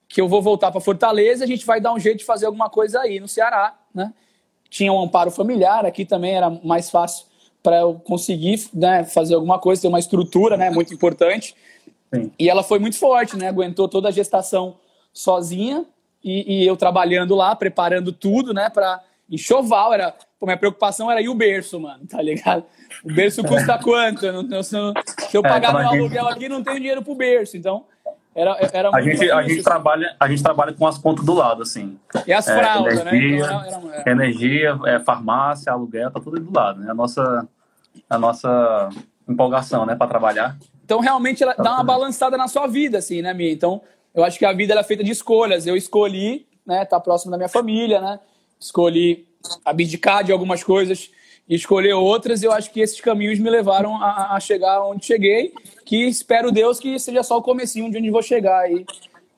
[0.08, 2.70] que eu vou voltar para Fortaleza, a gente vai dar um jeito de fazer alguma
[2.70, 4.12] coisa aí no Ceará, né?
[4.70, 7.26] Tinha um amparo familiar, aqui também era mais fácil
[7.62, 11.54] para eu conseguir né, fazer alguma coisa, ter uma estrutura né, muito importante.
[12.12, 12.32] Sim.
[12.38, 13.48] E ela foi muito forte, né?
[13.48, 14.76] Aguentou toda a gestação
[15.12, 15.84] sozinha
[16.22, 18.70] e, e eu trabalhando lá, preparando tudo, né?
[18.70, 19.92] Para enxoval.
[19.92, 22.64] Era, pô, minha preocupação era ir o berço, mano, tá ligado?
[23.04, 24.24] O berço custa quanto?
[24.24, 24.92] Eu não, se eu,
[25.28, 25.98] se eu é, pagar meu gente...
[25.98, 27.56] aluguel aqui, não tenho dinheiro pro berço.
[27.56, 27.84] Então,
[28.34, 31.62] era, era a gente, a gente trabalha A gente trabalha com as contas do lado,
[31.62, 31.98] assim.
[32.26, 33.64] E as fraldas, é, energia, né?
[33.66, 36.90] Então, era, era, energia, é, farmácia, aluguel, tá tudo do lado, né?
[36.90, 37.46] A nossa
[38.08, 38.88] a nossa
[39.28, 40.56] empolgação, né, para trabalhar.
[40.88, 43.52] Então, realmente, ela dá uma balançada na sua vida, assim, né, Mia?
[43.52, 43.82] Então,
[44.14, 45.66] eu acho que a vida é feita de escolhas.
[45.66, 48.18] Eu escolhi né, estar tá próximo da minha família, né?
[48.58, 49.26] Escolhi
[49.66, 51.10] abdicar de algumas coisas
[51.46, 52.42] e escolher outras.
[52.42, 55.52] Eu acho que esses caminhos me levaram a, a, chegar onde cheguei,
[55.84, 58.86] que espero Deus que seja só o comecinho de onde vou chegar aí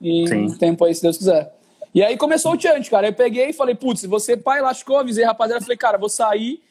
[0.01, 1.53] em um tempo aí, se Deus quiser.
[1.93, 3.09] E aí começou o chant, cara.
[3.09, 6.63] Eu peguei e falei, putz, você pai lascou, avisei rapaziada, falei, cara, vou sair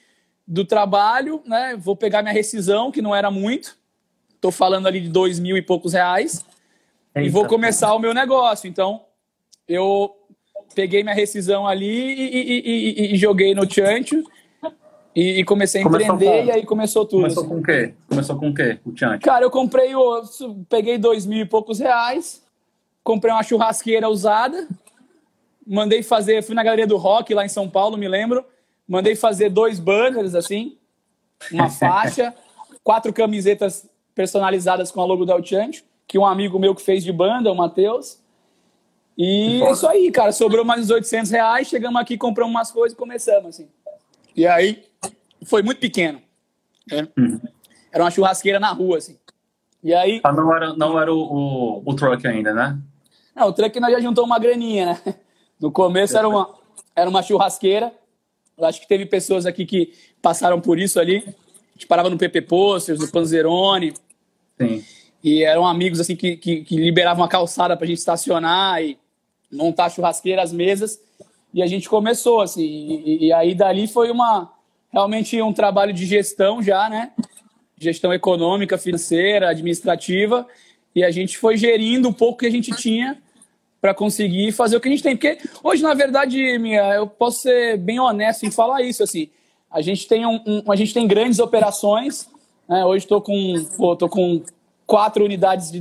[0.48, 1.76] do trabalho, né?
[1.78, 3.78] Vou pegar minha rescisão, que não era muito.
[4.42, 6.46] Tô falando ali de dois mil e poucos reais.
[7.14, 7.28] Eita.
[7.28, 8.68] E vou começar o meu negócio.
[8.68, 9.02] Então,
[9.68, 10.16] eu
[10.74, 14.24] peguei minha rescisão ali e, e, e, e joguei no Chancho
[15.16, 16.48] e, comecei a começou empreender com...
[16.48, 17.22] e aí começou tudo.
[17.22, 17.54] Começou assim.
[17.54, 17.94] com o quê?
[18.08, 18.80] Começou com o quê?
[18.86, 19.26] O Chancho?
[19.26, 20.24] Cara, eu comprei o.
[20.70, 22.44] Peguei dois mil e poucos reais,
[23.04, 24.68] comprei uma churrasqueira usada,
[25.66, 28.46] mandei fazer, fui na galeria do rock lá em São Paulo, me lembro.
[28.88, 30.78] Mandei fazer dois banners assim,
[31.52, 32.34] uma faixa,
[32.84, 37.04] quatro camisetas personalizadas com a logo da El Chancho, que um amigo meu que fez
[37.04, 38.20] de banda, o Matheus.
[39.18, 40.32] E é isso aí, cara.
[40.32, 41.68] Sobrou mais uns 800 reais.
[41.68, 43.70] Chegamos aqui, compramos umas coisas e começamos, assim.
[44.36, 44.84] E aí,
[45.44, 46.22] foi muito pequeno.
[46.90, 47.08] Né?
[47.18, 47.40] Uhum.
[47.92, 49.18] Era uma churrasqueira na rua, assim.
[49.84, 50.22] E aí...
[50.24, 52.78] Ah, não era, não era o, o, o truck ainda, né?
[53.36, 55.16] Não, o truck nós já juntou uma graninha, né?
[55.60, 56.56] No começo era uma,
[56.96, 57.92] era uma churrasqueira.
[58.58, 61.24] Eu acho que teve pessoas aqui que passaram por isso ali.
[61.80, 63.94] A gente parava no PP Posters, no Panzerone.
[64.60, 64.84] Sim.
[65.24, 68.98] E eram amigos assim que, que, que liberavam a calçada para a gente estacionar e
[69.50, 71.00] montar churrasqueira, as mesas.
[71.54, 72.66] E a gente começou, assim.
[72.66, 74.52] E, e, aí dali foi uma
[74.92, 77.14] realmente um trabalho de gestão já, né?
[77.80, 80.46] Gestão econômica, financeira, administrativa.
[80.94, 83.18] E a gente foi gerindo o pouco que a gente tinha
[83.80, 85.16] para conseguir fazer o que a gente tem.
[85.16, 89.30] Porque hoje, na verdade, minha, eu posso ser bem honesto em falar isso, assim.
[89.72, 92.30] A gente tem, um, um a gente tem grandes operações.
[92.68, 92.84] Né?
[92.86, 94.42] Hoje estou com, pô, tô com
[94.86, 95.80] quatro unidades de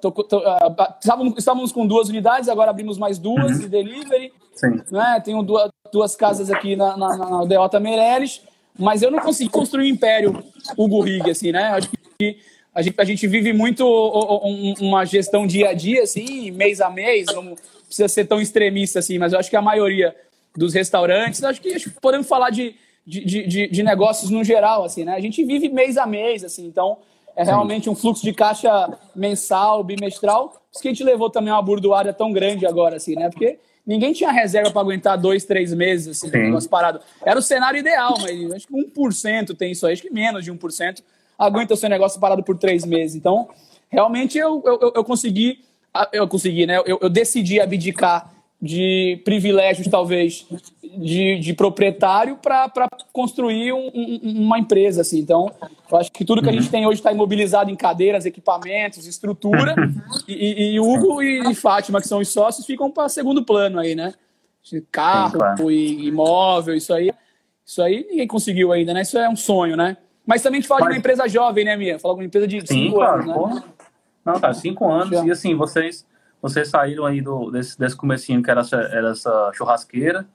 [0.00, 3.58] tô, uh, estávamos, estávamos com duas unidades, agora abrimos mais duas uhum.
[3.58, 4.32] de delivery.
[4.54, 4.80] Sim.
[4.90, 5.20] Né?
[5.24, 8.42] Tenho duas, duas casas aqui na, na, na Deota Meirelles,
[8.78, 10.42] mas eu não consegui construir um império
[10.76, 11.68] Hugo Rig, assim, né?
[11.68, 12.38] Acho que
[12.74, 13.86] a gente, a gente vive muito
[14.80, 17.54] uma gestão dia a dia, assim, mês a mês, não
[17.86, 20.16] precisa ser tão extremista assim, mas eu acho que a maioria
[20.56, 22.74] dos restaurantes, acho que, acho que podemos falar de,
[23.06, 25.14] de, de, de, negócios no geral, assim, né?
[25.14, 26.98] A gente vive mês a mês, assim, então
[27.34, 31.52] é realmente um fluxo de caixa mensal, bimestral, por isso que a gente levou também
[31.52, 33.30] uma burdoada tão grande agora, assim, né?
[33.30, 37.00] Porque ninguém tinha reserva para aguentar dois, três meses, assim, negócio parado.
[37.24, 40.52] Era o cenário ideal, mas acho que 1% tem isso aí, acho que menos de
[40.52, 41.02] 1%
[41.38, 43.16] aguenta o seu negócio parado por três meses.
[43.16, 43.48] Então,
[43.88, 45.64] realmente eu, eu, eu consegui,
[46.12, 46.78] eu consegui, né?
[46.86, 48.31] Eu, eu decidi abdicar
[48.62, 50.46] de privilégios, talvez,
[50.80, 52.70] de, de proprietário para
[53.12, 55.18] construir um, um, uma empresa, assim.
[55.18, 55.50] Então,
[55.90, 59.74] eu acho que tudo que a gente tem hoje está imobilizado em cadeiras, equipamentos, estrutura,
[60.28, 64.14] e, e, Hugo e, Fátima, que são os sócios, ficam para segundo plano aí, né?
[64.92, 67.10] Carro e imóvel, isso aí,
[67.66, 69.02] isso aí ninguém conseguiu ainda, né?
[69.02, 69.96] Isso é um sonho, né?
[70.24, 70.90] Mas também a gente fala Mas...
[70.90, 71.98] de uma empresa jovem, né, Mia?
[71.98, 73.62] Fala de uma empresa de Sim, cinco claro, anos, né?
[74.24, 75.10] Não, tá, cinco anos.
[75.10, 75.26] Já.
[75.26, 76.06] E assim, vocês,
[76.42, 80.26] vocês saíram aí do, desse, desse comecinho que era essa, era essa churrasqueira.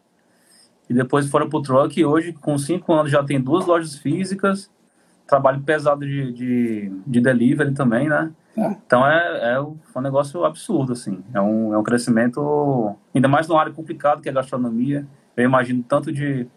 [0.89, 1.99] E depois foram pro truck.
[1.99, 4.71] E hoje, com cinco anos, já tem duas lojas físicas.
[5.27, 8.31] Trabalho pesado de, de, de delivery também, né?
[8.57, 8.71] É.
[8.87, 11.21] Então é, é um negócio absurdo, assim.
[11.33, 15.05] É um, é um crescimento, ainda mais numa área complicada que é a gastronomia.
[15.35, 16.47] Eu imagino tanto de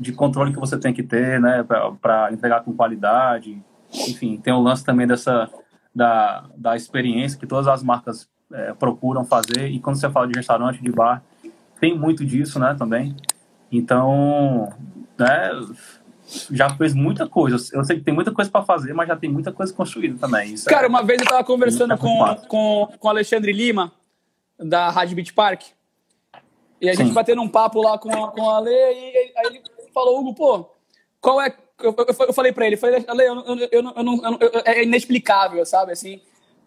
[0.00, 1.62] de controle que você tem que ter, né,
[2.00, 3.62] para entregar com qualidade.
[4.08, 5.50] Enfim, tem o lance também dessa
[5.94, 9.68] da, da experiência que todas as marcas é, procuram fazer.
[9.68, 11.22] E quando você fala de restaurante, de bar,
[11.80, 13.16] tem muito disso, né, também.
[13.70, 14.72] Então,
[15.18, 15.50] né,
[16.50, 17.56] já fez muita coisa.
[17.72, 20.54] Eu sei que tem muita coisa para fazer, mas já tem muita coisa construída também.
[20.54, 20.88] Isso Cara, é...
[20.88, 23.92] uma vez eu estava conversando com, com, com Alexandre Lima,
[24.58, 25.62] da Rádio Beach Park,
[26.80, 27.04] e a Sim.
[27.04, 30.70] gente batendo um papo lá com, com a Ale, e aí ele falou, Hugo, pô,
[31.20, 31.54] qual é.
[31.82, 35.64] Eu, eu, eu falei pra ele, falei, Ale, eu, eu, eu, eu, não, é inexplicável,
[35.64, 35.92] sabe?
[35.92, 36.20] Assim,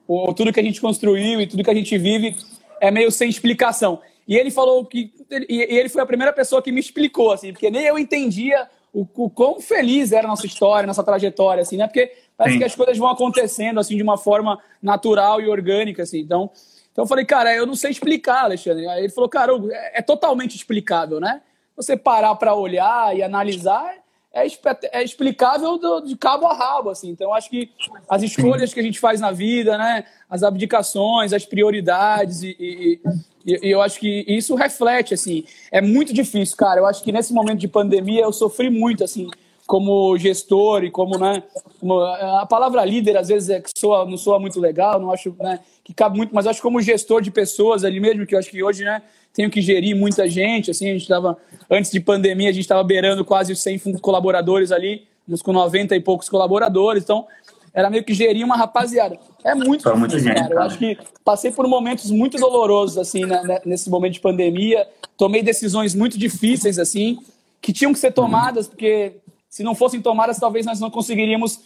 [0.08, 2.36] o, tudo que a gente construiu e tudo que a gente vive
[2.80, 4.00] é meio sem explicação.
[4.28, 5.14] E ele falou que.
[5.50, 9.08] E, ele foi a primeira pessoa que me explicou, assim, porque nem eu entendia o,
[9.16, 11.88] o quão feliz era a nossa história, nossa trajetória, assim, né?
[11.88, 12.60] Porque parece Sim.
[12.60, 16.20] que as coisas vão acontecendo, assim, de uma forma natural e orgânica, assim.
[16.20, 16.50] Então,
[16.92, 18.88] então eu falei, cara, eu não sei explicar, Alexandre.
[18.88, 21.42] Aí ele falou, cara, é, é totalmente explicável, né?
[21.76, 23.96] você parar para olhar e analisar,
[24.34, 24.48] é,
[24.92, 27.10] é explicável do, de cabo a rabo, assim.
[27.10, 27.70] Então, acho que
[28.10, 33.00] as escolhas que a gente faz na vida, né, as abdicações, as prioridades, e, e,
[33.46, 35.46] e, eu acho que isso reflete, assim.
[35.72, 36.80] É muito difícil, cara.
[36.80, 39.30] Eu acho que nesse momento de pandemia eu sofri muito, assim,
[39.68, 41.44] como gestor e como, né,
[41.80, 45.36] como, a palavra líder às vezes é que soa, não soa muito legal, não acho,
[45.40, 48.50] né, que cabe muito, mas acho como gestor de pessoas ali mesmo, que eu acho
[48.50, 49.02] que hoje, né,
[49.34, 51.38] tenho que gerir muita gente, assim, a gente estava,
[51.70, 55.96] antes de pandemia, a gente estava beirando quase os 100 colaboradores ali, uns com 90
[55.96, 57.26] e poucos colaboradores, então
[57.74, 59.18] era meio que gerir uma rapaziada.
[59.44, 60.54] É muito Foi muita difícil, gente, cara.
[60.54, 65.42] Eu acho que passei por momentos muito dolorosos, assim, né, nesse momento de pandemia, tomei
[65.42, 67.18] decisões muito difíceis, assim,
[67.60, 69.14] que tinham que ser tomadas, porque
[69.54, 71.60] se não fossem tomadas, talvez nós não conseguiríamos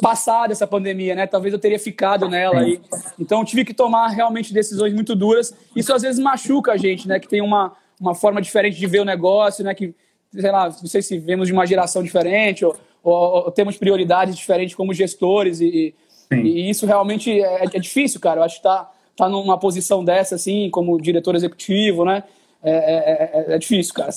[0.00, 1.26] passar dessa pandemia, né?
[1.26, 2.80] Talvez eu teria ficado nela aí.
[3.20, 5.52] Então eu tive que tomar realmente decisões muito duras.
[5.76, 7.20] Isso às vezes machuca a gente, né?
[7.20, 9.74] Que tem uma, uma forma diferente de ver o negócio, né?
[9.74, 9.94] Que,
[10.32, 14.34] sei lá, não sei se vemos de uma geração diferente ou, ou- ou temos prioridades
[14.34, 15.94] diferentes como gestores e,
[16.32, 18.40] e isso realmente é, é difícil, cara.
[18.40, 22.24] Eu acho que tá, tá numa posição dessa, assim, como diretor executivo, né?
[22.62, 24.08] É, é- é- é difícil, cara.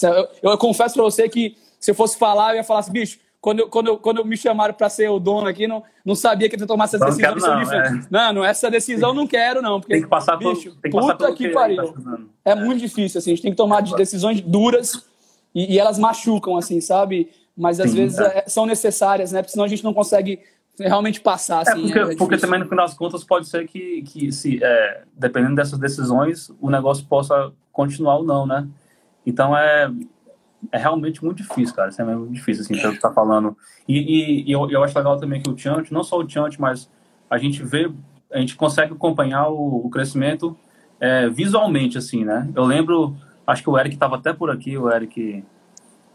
[0.42, 1.58] Eu, eu confesso pra você que
[1.88, 4.36] se eu fosse falar, eu ia falar assim, bicho, quando, eu- quando, eu- quando me
[4.36, 7.06] chamaram pra ser o dono aqui, não, não sabia que eu ia tomar essa Não
[7.08, 7.34] decisão.
[7.34, 8.50] quero não, é.
[8.50, 9.80] Essa decisão não quero, não.
[9.80, 11.94] Porque, Tem que passar por- bicho, tem que passar puta pelo que que pariu.
[11.94, 12.18] tá.
[12.44, 13.32] É muito difícil, assim.
[13.32, 15.02] A gente tem que tomar de- decisões duras
[15.56, 17.30] e, e elas machucam, assim, sabe?
[17.56, 18.40] Mas às Sim, vezes é.
[18.40, 19.42] é, são necessárias, né?
[19.42, 20.42] Porque senão a gente não consegue
[20.78, 21.84] realmente passar, É assim.
[21.84, 22.40] porque, é porque difícil.
[22.42, 26.70] também, no final das contas, pode ser que, que se, é, dependendo dessas decisões, o
[26.70, 28.68] negócio possa continuar ou não, né?
[29.26, 29.90] Então, é,
[30.72, 31.90] é realmente muito difícil, cara.
[31.90, 33.56] Isso é muito difícil, assim, pelo que tá falando.
[33.88, 36.60] E, e- e eu, eu acho legal também que o Tiante, não só o Tiante,
[36.60, 36.90] mas
[37.30, 37.92] a gente vê,
[38.32, 40.56] a gente consegue acompanhar o, o crescimento
[41.00, 42.50] é, visualmente, assim, né?
[42.56, 43.16] Eu lembro,
[43.46, 45.44] acho que o Eric estava até por aqui, o Eric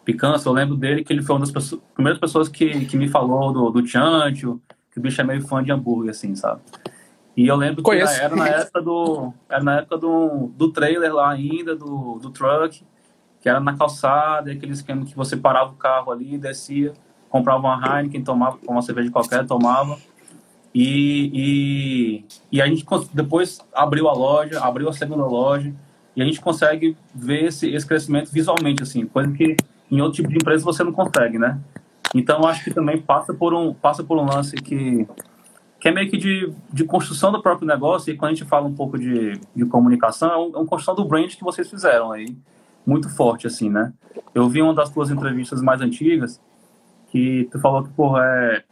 [0.05, 3.09] Picança, eu lembro dele que ele foi uma das pessoas- primeiras pessoas que, que me
[3.09, 6.61] falou do, do Tiantio, que o bicho é meio fã de hambúrguer, assim, sabe?
[7.37, 7.83] E eu lembro que
[8.21, 9.33] era na época do.
[9.49, 12.85] Era na época do, do trailer lá ainda, do, do truck,
[13.43, 16.93] que era na calçada, aquele esquema que você parava o carro ali, descia,
[17.29, 19.99] comprava uma Heineken, tomava uma cerveja qualquer, tomava.
[20.75, 25.75] E, e, e a gente depois abriu a loja, abriu a segunda loja,
[26.15, 29.57] e a gente consegue ver esse, esse crescimento visualmente, assim, coisa que
[29.91, 31.59] em outro tipo de empresa você não consegue, né?
[32.15, 35.07] Então, acho que também passa por um, passa por um lance que,
[35.81, 38.67] que é meio que de, de construção do próprio negócio, e quando a gente fala
[38.67, 42.13] um pouco de, de comunicação, é, um, é uma construção do brand que vocês fizeram
[42.13, 42.37] aí,
[42.87, 43.93] muito forte, assim, né?
[44.35, 46.41] Eu vi uma das tuas entrevistas mais antigas,
[47.09, 48.65] que tu falou que, porra, é,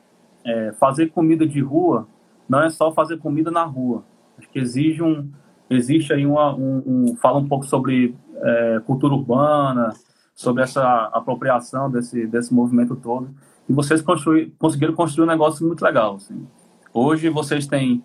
[0.45, 2.07] é, fazer comida de rua
[2.49, 4.03] não é só fazer comida na rua.
[4.39, 5.31] Acho que exige um,
[5.69, 9.93] existe aí uma, um, um- fala um pouco sobre é, cultura urbana,
[10.35, 13.31] sobre essa apropriação desse, desse movimento todo.
[13.69, 16.17] E vocês construir, conseguiram construir um negócio muito legal.
[16.17, 16.47] Assim.
[16.93, 18.03] Hoje vocês têm,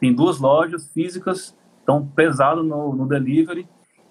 [0.00, 3.68] têm duas lojas físicas, estão pesados no, no delivery,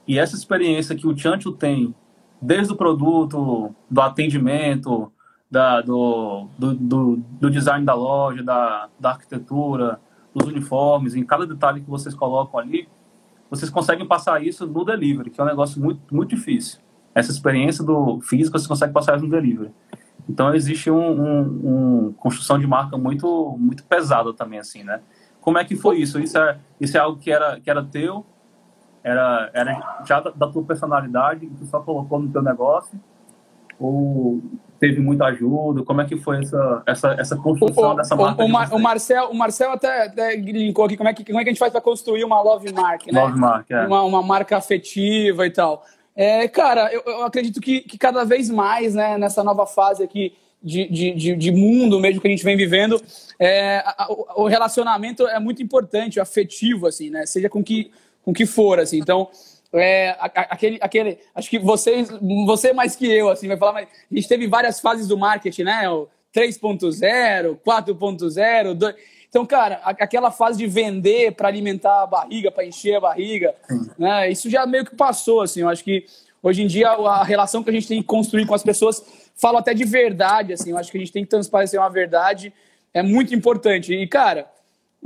[0.07, 1.93] e essa experiência que o Chancho tem,
[2.41, 5.11] desde o produto, do atendimento,
[5.49, 9.99] da, do, do, do, do design da loja, da, da arquitetura,
[10.33, 12.87] dos uniformes, em cada detalhe que vocês colocam ali,
[13.49, 16.79] vocês conseguem passar isso no delivery, que é um negócio muito, muito difícil.
[17.13, 19.71] Essa experiência do físico, você consegue passar isso no delivery.
[20.27, 25.01] Então, existe um, um, um construção de marca muito, muito pesada também, assim, né?
[25.39, 26.19] Como é que foi isso?
[26.19, 28.25] Isso é, isso é algo que era, que era teu,
[29.05, 32.99] era, era já da, da tua personalidade, que tu só colocou no teu negócio?
[33.79, 34.41] Ou
[34.79, 35.83] teve muita ajuda?
[35.83, 38.41] Como é que foi essa, essa, essa construção O, dessa o- marca?
[38.41, 41.39] o de Mar- o Marcel, o Marcel até, até linkou aqui como é, que, como
[41.39, 43.21] é que a gente faz para construir uma love mark, né?
[43.21, 43.85] Love Mark, é.
[43.85, 45.83] uma, uma marca afetiva e tal.
[46.15, 50.33] É, cara, eu, eu acredito que, que cada vez mais, né, nessa nova fase aqui
[50.63, 52.99] de, de, de, de mundo mesmo que a gente vem vivendo,
[53.37, 57.25] é, a- a- o- o relacionamento é muito importante, o afetivo, assim, né?
[57.25, 57.91] Seja com que,
[58.25, 58.97] com que for, assim.
[58.97, 59.29] Então,
[59.71, 62.09] é, aquele, aquele, acho que vocês,
[62.45, 65.63] você mais que eu, assim, vai falar, mas a gente teve várias fases do marketing,
[65.63, 65.87] né?
[65.89, 68.95] O 3.0, 4.0, 2.
[69.29, 73.53] Então, cara, aquela fase de vender para alimentar a barriga, para encher a barriga,
[73.97, 74.31] né?
[74.31, 75.61] Isso já meio que passou, assim.
[75.61, 76.05] Eu acho que
[76.41, 79.03] hoje em dia a relação que a gente tem que construir com as pessoas,
[79.35, 80.71] falo até de verdade, assim.
[80.71, 82.51] Eu acho que a gente tem que transparecer uma verdade,
[82.93, 83.93] é muito importante.
[83.93, 84.47] E, cara,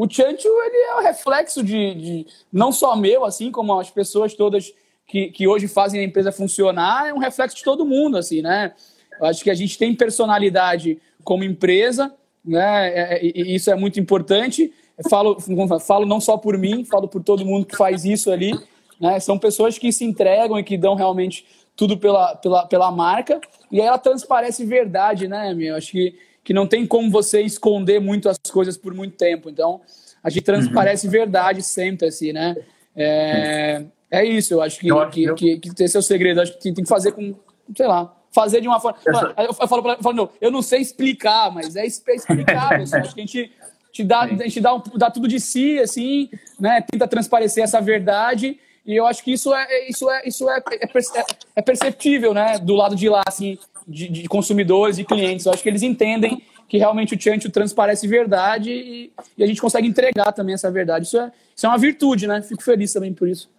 [0.04, 4.34] o Chancho, ele é o reflexo de, de- não só meu, assim, como as pessoas
[4.34, 4.74] todas
[5.06, 8.74] que, que hoje fazem a empresa funcionar, é um reflexo de todo mundo, assim, né?
[9.20, 12.14] Eu acho que a gente tem personalidade como empresa,
[12.46, 12.88] né?
[12.90, 14.72] É- é- E isso é muito importante.
[14.98, 15.38] Eu Falo,
[15.80, 18.52] falo não só por mim, falo por todo mundo que faz isso ali.
[19.00, 19.20] Né?
[19.20, 21.46] São pessoas que se entregam e que dão realmente
[21.76, 23.40] tudo pela, pela, pela marca.
[23.72, 25.76] E aí ela transparece verdade, né, meu?
[25.76, 26.16] Acho que,
[26.50, 29.52] que não tem como você esconder muito as coisas por muito tempo.
[29.52, 29.82] Então,
[30.24, 32.56] a gente transparece verdade sempre, assim, né?
[32.96, 36.02] É, é isso, eu acho que, Eu que, que eu- que, que esse é o
[36.02, 36.42] segredo.
[36.42, 37.36] Acho que tem, que fazer com,
[37.78, 38.98] sei lá, fazer de uma forma.
[39.38, 42.82] Eu, eu falo pra eu falo, não, eu não sei explicar, mas é é explicável.
[42.82, 43.52] assim, acho que a gente,
[43.94, 46.82] te dá, a gente dá, dá tudo de si, assim, né?
[46.82, 48.60] Tenta transparecer essa verdade.
[48.84, 51.26] E eu acho que isso é, isso é, isso é, é,
[51.58, 52.58] é perceptível, né?
[52.58, 53.60] Do lado de lá, assim,
[53.90, 55.46] de, de consumidores e clientes.
[55.46, 59.60] Eu acho que eles entendem que realmente o Chancho transparece verdade e, e, a gente
[59.60, 61.08] consegue entregar também essa verdade.
[61.08, 62.42] Isso é, isso é uma virtude, né?
[62.44, 63.50] Fico feliz também por isso.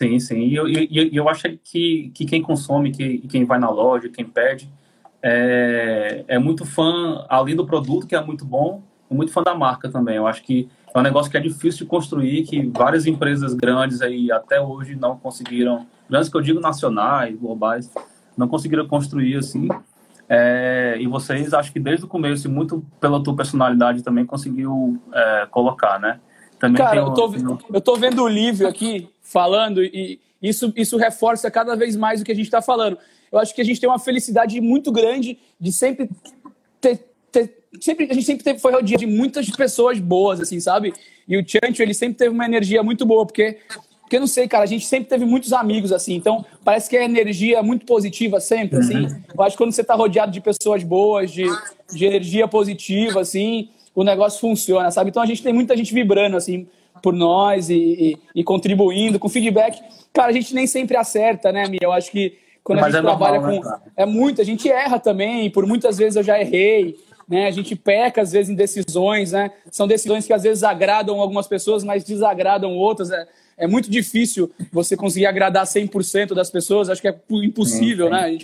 [0.00, 0.40] Sim, sim.
[0.40, 4.24] E eu, eu, eu acho que, que quem consome, que, quem vai na loja, quem
[4.24, 4.70] pede,
[5.22, 9.54] é, é muito fã, além do produto, que é muito bom, é muito fã da
[9.54, 10.16] marca também.
[10.16, 14.02] Eu acho que é um negócio que é difícil de construir, que várias empresas grandes
[14.02, 17.90] aí até hoje não conseguiram, grandes que eu digo nacionais, globais,
[18.40, 19.68] não conseguiram construir assim.
[20.28, 25.00] É, e vocês, acho que desde o começo, e muito pela tua personalidade também, conseguiu
[25.12, 26.20] é, colocar, né?
[26.58, 27.32] Também Cara, eu, tô,
[27.72, 32.24] eu tô vendo o livro aqui falando e isso, isso reforça cada vez mais o
[32.24, 32.98] que a gente está falando.
[33.30, 36.10] Eu acho que a gente tem uma felicidade muito grande de sempre
[36.80, 36.98] ter,
[37.30, 40.92] ter sempre, a gente sempre teve, foi rodeado de muitas pessoas boas, assim, sabe?
[41.28, 43.58] E o Chancho, ele sempre teve uma energia muito boa, porque,
[44.10, 47.04] porque não sei, cara, a gente sempre teve muitos amigos, assim, então parece que a
[47.04, 49.04] energia é muito positiva sempre, assim.
[49.04, 49.22] Uhum.
[49.38, 51.46] Eu acho que quando você está rodeado de pessoas boas, de,
[51.92, 55.10] de energia positiva, assim, o negócio funciona, sabe?
[55.10, 56.66] Então a gente tem muita gente vibrando, assim,
[57.00, 59.80] por nós e, e, e contribuindo com feedback.
[60.12, 61.78] Cara, a gente nem sempre acerta, né, Mia?
[61.80, 63.68] Eu acho que quando Mas a gente é trabalha normal, com.
[63.68, 66.96] Né, é muito, a gente erra também, por muitas vezes eu já errei.
[67.28, 67.46] Né?
[67.46, 69.52] A gente peca, às vezes, em decisões, né?
[69.70, 73.12] São decisões que às vezes agradam algumas pessoas, mas desagradam outras.
[73.12, 73.24] É,
[73.60, 78.20] é muito difícil você conseguir agradar 100% das pessoas, acho que é impossível, sim, sim.
[78.20, 78.38] né?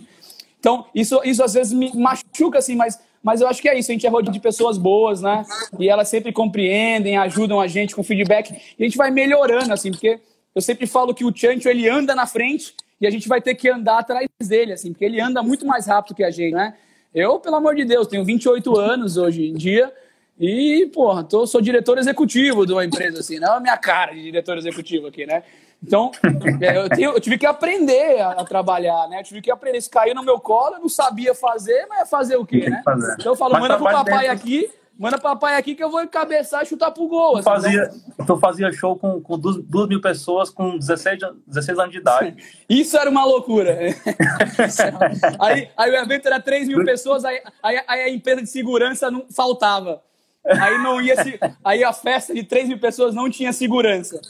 [0.60, 3.90] Então, isso, isso às vezes me machuca, assim, mas mas eu acho que é isso,
[3.90, 5.44] a gente é rodeado de pessoas boas, né?
[5.80, 8.52] E elas sempre compreendem, ajudam a gente com feedback.
[8.78, 10.20] E a gente vai melhorando, assim, porque
[10.54, 13.56] eu sempre falo que o Chancho, ele anda na frente e a gente vai ter
[13.56, 16.74] que andar atrás dele, assim, porque ele anda muito mais rápido que a gente, né?
[17.12, 19.92] Eu, pelo amor de Deus, tenho 28 anos hoje em dia
[20.38, 24.12] e, porra, tô, sou diretor executivo de uma empresa, assim, não é a minha cara
[24.12, 25.42] de diretor executivo aqui, né?
[25.82, 26.10] Então,
[26.60, 29.20] é, eu, tenho, eu, tive que aprender a, a, trabalhar, né?
[29.20, 29.78] Eu tive que aprender.
[29.78, 32.82] Isso caiu no meu colo, eu não sabia fazer, mas fazer o quê, né?
[33.18, 34.32] Então eu falo, mas manda pro papai dentro.
[34.32, 37.34] aqui, manda papai aqui que eu vou cabeçar e chutar pro gol.
[37.34, 38.26] Tu, assim, fazia, então...
[38.26, 42.36] tu fazia show com, com duas, duas, mil pessoas com 16, 16 anos de idade.
[42.68, 43.78] Isso era uma loucura.
[45.38, 49.10] aí, aí o evento era 3 mil pessoas, aí, aí, aí a empresa de segurança
[49.10, 50.02] não faltava.
[50.46, 54.20] Aí não ia se, aí a festa de 3 mil pessoas não tinha segurança.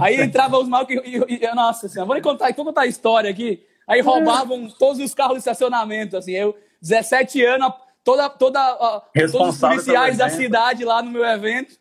[0.00, 3.62] Aí entrava os malucos e, e, Nossa senhora, vou contar, vou contar a história aqui.
[3.86, 6.32] Aí roubavam todos os carros de estacionamento, assim.
[6.32, 7.72] Eu, 17 anos,
[8.04, 11.78] toda, toda, todos os policiais da cidade lá no meu evento.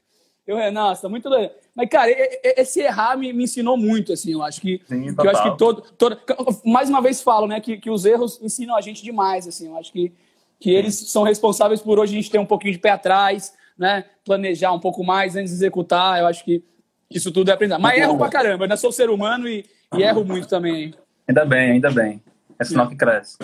[0.47, 1.51] Eu, é, nossa, muito doido.
[1.76, 2.12] Mas, cara,
[2.57, 4.82] esse errar me, me ensinou muito, assim, eu acho que.
[4.86, 6.20] Sim, que eu acho que todo, todo.
[6.66, 9.68] Mais uma vez falo, né, que, que os erros ensinam a gente demais, assim.
[9.68, 10.12] Eu acho que,
[10.60, 14.05] que eles são responsáveis por hoje a gente ter um pouquinho de pé atrás, né?
[14.26, 16.20] Planejar um pouco mais antes de executar.
[16.20, 16.64] Eu acho que
[17.10, 17.82] isso tudo é aprendizado.
[17.82, 20.93] Mas erro pra caramba, eu ainda sou ser humano e, e erro muito também.
[21.28, 22.22] Ainda bem, ainda bem.
[22.60, 23.38] É sinal que cresce.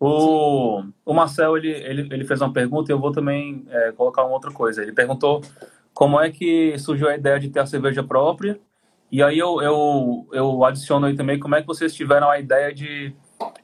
[0.00, 4.24] O, o Marcel, ele, ele, ele fez uma pergunta e eu vou também é, colocar
[4.24, 4.82] uma outra coisa.
[4.82, 5.42] Ele perguntou
[5.92, 8.58] como é que surgiu a ideia de ter a cerveja própria.
[9.12, 12.72] E aí eu, eu, eu adiciono aí também como é que vocês tiveram a ideia
[12.72, 13.14] de,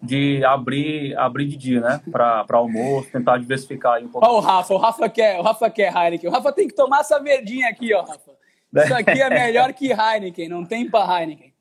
[0.02, 2.00] de abrir, abrir de dia, né?
[2.10, 4.26] Para almoço, tentar diversificar aí um pouco.
[4.26, 6.28] Olha o Rafa, o Rafa quer, o Rafa quer Heineken.
[6.28, 8.32] O Rafa tem que tomar essa verdinha aqui, ó, Rafa.
[8.72, 11.52] Isso aqui é melhor que Heineken, não tem para Heineken.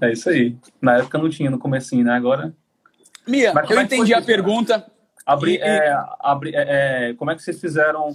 [0.00, 0.56] É isso aí.
[0.80, 2.14] Na época não tinha, no comecinho, né?
[2.14, 2.54] Agora.
[3.26, 4.86] Mia, eu é entendi a isso, pergunta.
[5.26, 8.14] Abrir, e, é, abrir, é, é, como é que vocês fizeram?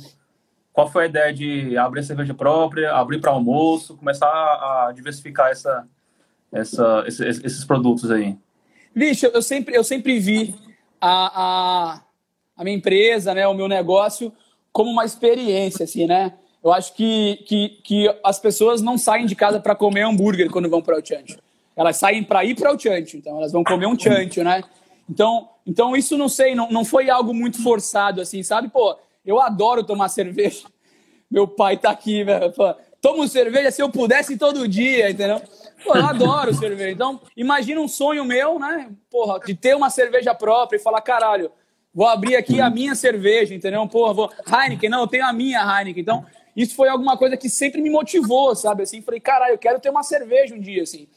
[0.73, 5.51] Qual foi a ideia de abrir a cerveja própria, abrir para almoço, começar a diversificar
[5.51, 5.87] essa,
[6.51, 8.35] essa, esses, esses produtos aí?
[8.93, 10.55] Vixe, eu sempre, eu sempre vi
[11.01, 12.01] a, a,
[12.55, 14.31] a minha empresa, né, o meu negócio,
[14.71, 16.33] como uma experiência, assim, né?
[16.63, 20.69] Eu acho que, que, que as pessoas não saem de casa para comer hambúrguer quando
[20.69, 21.37] vão para o chancho.
[21.75, 24.63] Elas saem para ir para o chancho, então elas vão comer um chancho, né?
[25.09, 28.69] Então, então isso não sei, não, não foi algo muito forçado assim, sabe?
[28.69, 30.65] Pô, eu adoro tomar cerveja.
[31.29, 32.53] Meu pai tá aqui, velho.
[33.01, 35.41] Tomo cerveja se eu pudesse todo dia, entendeu?
[35.85, 36.89] Pô, eu adoro cerveja.
[36.89, 38.89] Então, imagina um sonho meu, né?
[39.09, 41.51] Porra, de ter uma cerveja própria e falar, caralho,
[41.93, 43.87] vou abrir aqui a minha cerveja, entendeu?
[43.87, 44.31] Porra, vou...
[44.51, 46.01] Heineken, não, eu tenho a minha Heineken.
[46.01, 46.25] Então,
[46.55, 48.81] isso foi alguma coisa que sempre me motivou, sabe?
[48.81, 51.07] Assim, falei, caralho, eu quero ter uma cerveja um dia, assim.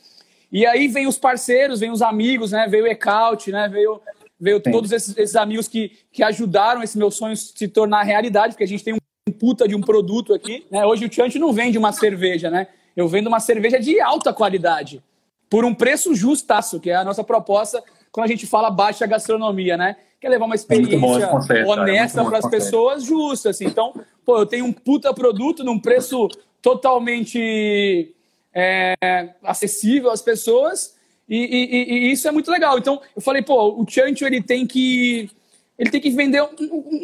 [0.53, 2.67] E aí vem os parceiros, vem os amigos, né?
[2.69, 3.69] Veio o Ecaute, né?
[3.69, 4.01] Veio,
[4.39, 8.65] veio todos esses, esses, amigos que, que ajudaram esse meu sonho se tornar realidade, porque
[8.65, 8.99] a gente tem um
[9.33, 10.85] puta de um produto aqui, né?
[10.85, 12.67] Hoje o Tiante não vende uma cerveja, né?
[12.99, 15.01] Eu vendo uma cerveja de alta qualidade,
[15.49, 17.81] por um preço justaço, que é a nossa proposta
[18.11, 19.95] quando a gente fala baixa gastronomia, né?
[20.21, 23.67] Quer levar uma experiência conceito, honesta para as pessoas, justa, assim.
[23.67, 23.95] Então,
[24.25, 26.27] pô, eu tenho um puta produto num preço
[26.61, 28.13] totalmente
[28.53, 28.97] é,
[29.45, 30.97] acessível às pessoas,
[31.29, 32.79] e, e, e, isso é muito legal.
[32.79, 35.31] Então, eu falei, pô, o Chancho, ele tem que
[35.79, 36.43] ele tem que vender,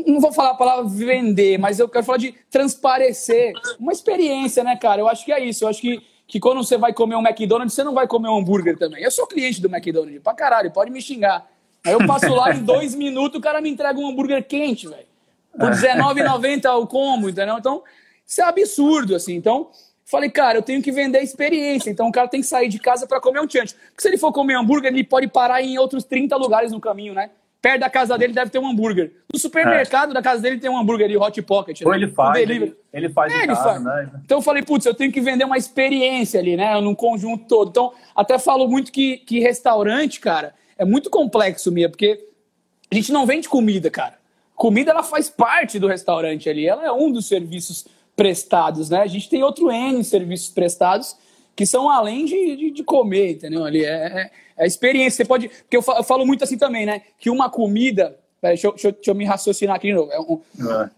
[0.05, 4.75] não vou falar a palavra vender, mas eu quero falar de transparecer uma experiência, né,
[4.75, 5.01] cara?
[5.01, 5.65] Eu acho que é isso.
[5.65, 8.39] Eu acho que, que quando você vai comer um McDonald's, você não vai comer um
[8.39, 9.01] hambúrguer também.
[9.01, 11.49] Eu sou cliente do McDonald's, pra caralho, pode me xingar.
[11.87, 15.07] Aí eu passo lá em dois minutos, o cara me entrega um hambúrguer quente, velho.
[15.57, 17.57] Por R$19,90 o combo, entendeu?
[17.57, 17.85] Então,
[18.27, 19.37] isso é absurdo, assim.
[19.37, 19.71] Então,
[20.05, 21.91] falei, cara, eu tenho que vender a experiência.
[21.91, 23.75] Então, o cara tem que sair de casa para comer um chante.
[23.75, 27.15] Porque se ele for comer hambúrguer, ele pode parar em outros 30 lugares no caminho,
[27.15, 27.31] né?
[27.65, 29.11] Perto da casa dele deve ter um hambúrguer.
[29.33, 30.13] No supermercado é.
[30.13, 31.81] da casa dele tem um hambúrguer ali, Hot Pocket.
[31.81, 31.97] Ou né?
[31.97, 33.83] ele faz, um ele, ele, faz é, ele faz.
[33.83, 34.11] Né?
[34.23, 36.79] Então eu falei, putz, eu tenho que vender uma experiência ali, né?
[36.83, 37.71] Num conjunto todo.
[37.71, 42.29] Então, até falo muito que, que restaurante, cara, é muito complexo, Mia, porque
[42.91, 44.19] a gente não vende comida, cara.
[44.55, 46.67] Comida, ela faz parte do restaurante ali.
[46.67, 49.01] Ela é um dos serviços prestados, né?
[49.01, 51.17] A gente tem outro N serviços prestados
[51.55, 53.65] que são além de, de, de comer, entendeu?
[53.65, 55.25] Ali é, é, é, a experiência.
[55.25, 55.49] Você pode.
[55.49, 57.03] Porque eu falo, eu falo, muito assim também, né?
[57.19, 58.19] Que uma comida.
[58.41, 60.13] Peraí, deixa, eu, deixa, deixa eu me raciocinar aqui de novo.
[60.13, 60.41] É um,
[60.71, 60.91] é.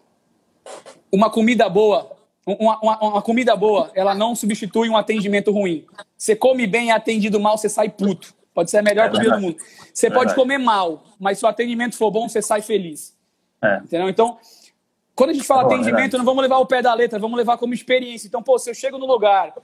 [1.13, 2.17] Uma comida boa.
[2.47, 5.85] Uma, uma, uma, comida boa, ela não substitui um atendimento ruim.
[6.17, 8.33] Você come bem e é atendido mal, você sai puto.
[8.55, 9.57] Pode ser a melhor comida do mundo.
[9.93, 13.17] Você pode comer mal, mas se o atendimento for bom, você sai feliz.
[13.85, 14.09] Entendeu?
[14.09, 14.39] Então,
[15.17, 17.73] quando a gente fala atendimento, não vamos levar o pé da letra, vamos levar como
[17.73, 18.29] experiência.
[18.29, 19.55] Então, pô, se eu chego no lugar,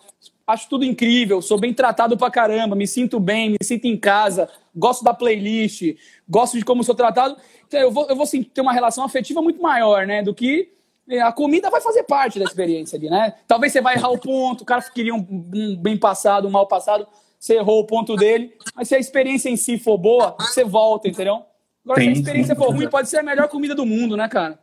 [0.46, 4.48] acho tudo incrível, sou bem tratado pra caramba, me sinto bem, me sinto em casa,
[4.74, 5.94] gosto da playlist,
[6.26, 7.36] gosto de como sou tratado,
[7.68, 10.72] então eu vou, eu vou ter uma relação afetiva muito maior, né, do que
[11.06, 13.34] é, a comida vai fazer parte da experiência ali, né?
[13.46, 15.18] Talvez você vai errar o ponto, o cara queria um,
[15.54, 17.06] um bem passado, um mal passado,
[17.38, 21.08] você errou o ponto dele, mas se a experiência em si for boa, você volta,
[21.08, 21.42] entendeu?
[21.84, 24.16] Agora, sim, se a experiência sim, for ruim, pode ser a melhor comida do mundo,
[24.16, 24.61] né, cara?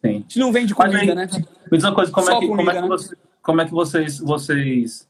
[0.00, 0.08] Sim.
[0.08, 1.28] A gente não vende comida, aí, né?
[1.70, 2.88] Me diz uma coisa, como, é que, comida, como, é que, né?
[2.88, 5.08] você, como é que vocês, vocês,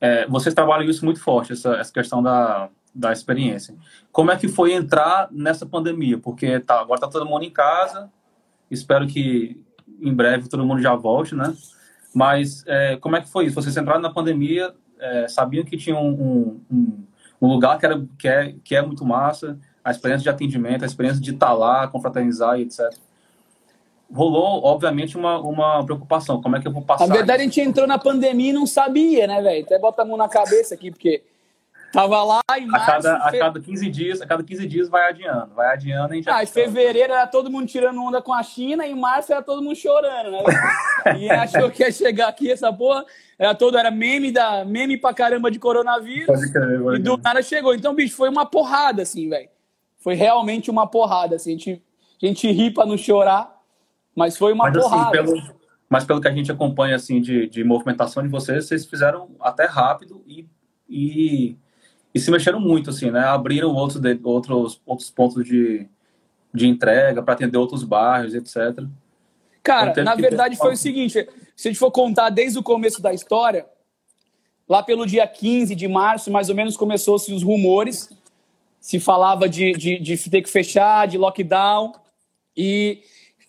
[0.00, 3.74] é, vocês trabalham isso muito forte, essa, essa questão da, da experiência.
[4.10, 6.18] Como é que foi entrar nessa pandemia?
[6.18, 8.10] Porque tá, agora está todo mundo em casa,
[8.70, 9.60] espero que
[10.00, 11.54] em breve todo mundo já volte, né?
[12.14, 13.54] Mas é, como é que foi isso?
[13.54, 17.04] Vocês entraram na pandemia, é, sabiam que tinha um, um,
[17.42, 20.86] um, lugar que, era, que, é, que é muito massa, a experiência de atendimento, a
[20.86, 22.80] experiência de estar tá lá, confraternizar e etc
[24.12, 26.40] rolou, obviamente, uma, uma preocupação.
[26.40, 27.06] Como é que eu vou passar?
[27.06, 27.50] Na verdade, isso?
[27.50, 29.64] a gente entrou na pandemia e não sabia, né, velho?
[29.64, 31.22] Até bota a mão na cabeça aqui, porque
[31.92, 33.08] tava lá em março...
[33.08, 33.36] A cada, fe...
[33.36, 36.30] a cada 15 dias, a cada 15 dias vai adiando, vai adiando e gente...
[36.30, 39.42] Ah, em fevereiro era todo mundo tirando onda com a China, e em março era
[39.42, 40.42] todo mundo chorando, né?
[41.18, 43.04] e achou que ia chegar aqui essa porra,
[43.38, 47.74] era todo, era meme, da, meme pra caramba de coronavírus, pode e do nada chegou.
[47.74, 49.48] Então, bicho, foi uma porrada, assim, velho.
[49.98, 51.82] Foi realmente uma porrada, assim, a gente,
[52.22, 53.55] a gente ri pra não chorar,
[54.16, 55.20] mas foi uma mas, assim, porrada.
[55.20, 55.56] Assim, pelo,
[55.88, 59.66] mas pelo que a gente acompanha assim de, de movimentação de vocês, vocês fizeram até
[59.66, 60.46] rápido e,
[60.88, 61.56] e,
[62.14, 63.20] e se mexeram muito, assim, né?
[63.20, 65.86] Abriram outros, de, outros, outros pontos de,
[66.52, 68.84] de entrega para atender outros bairros, etc.
[69.62, 73.12] Cara, na verdade foi o seguinte, se a gente for contar desde o começo da
[73.12, 73.66] história,
[74.68, 78.10] lá pelo dia 15 de março, mais ou menos, começou-se os rumores,
[78.80, 81.92] se falava de, de, de ter que fechar, de lockdown,
[82.56, 83.02] e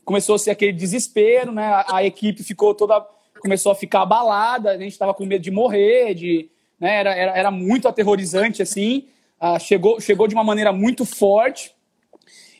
[0.07, 1.65] começou a ser aquele desespero, né?
[1.65, 3.05] A, a equipe ficou toda.
[3.41, 6.49] começou a ficar abalada, a gente estava com medo de morrer, de,
[6.79, 6.95] né?
[6.95, 9.09] era, era, era muito aterrorizante, assim.
[9.37, 11.75] Ah, chegou, chegou de uma maneira muito forte.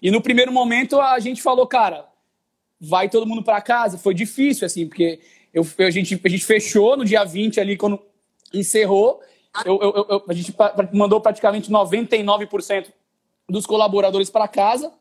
[0.01, 2.09] E no primeiro momento a gente falou, cara,
[2.81, 3.97] vai todo mundo para casa.
[3.97, 5.21] Foi difícil, assim, porque
[5.53, 7.97] eu, a, gente, a gente fechou no dia 20 ali, quando
[8.53, 9.21] encerrou.
[9.65, 10.53] Eu, eu, eu, a gente
[10.91, 12.87] mandou praticamente 99%
[13.47, 14.91] dos colaboradores para casa.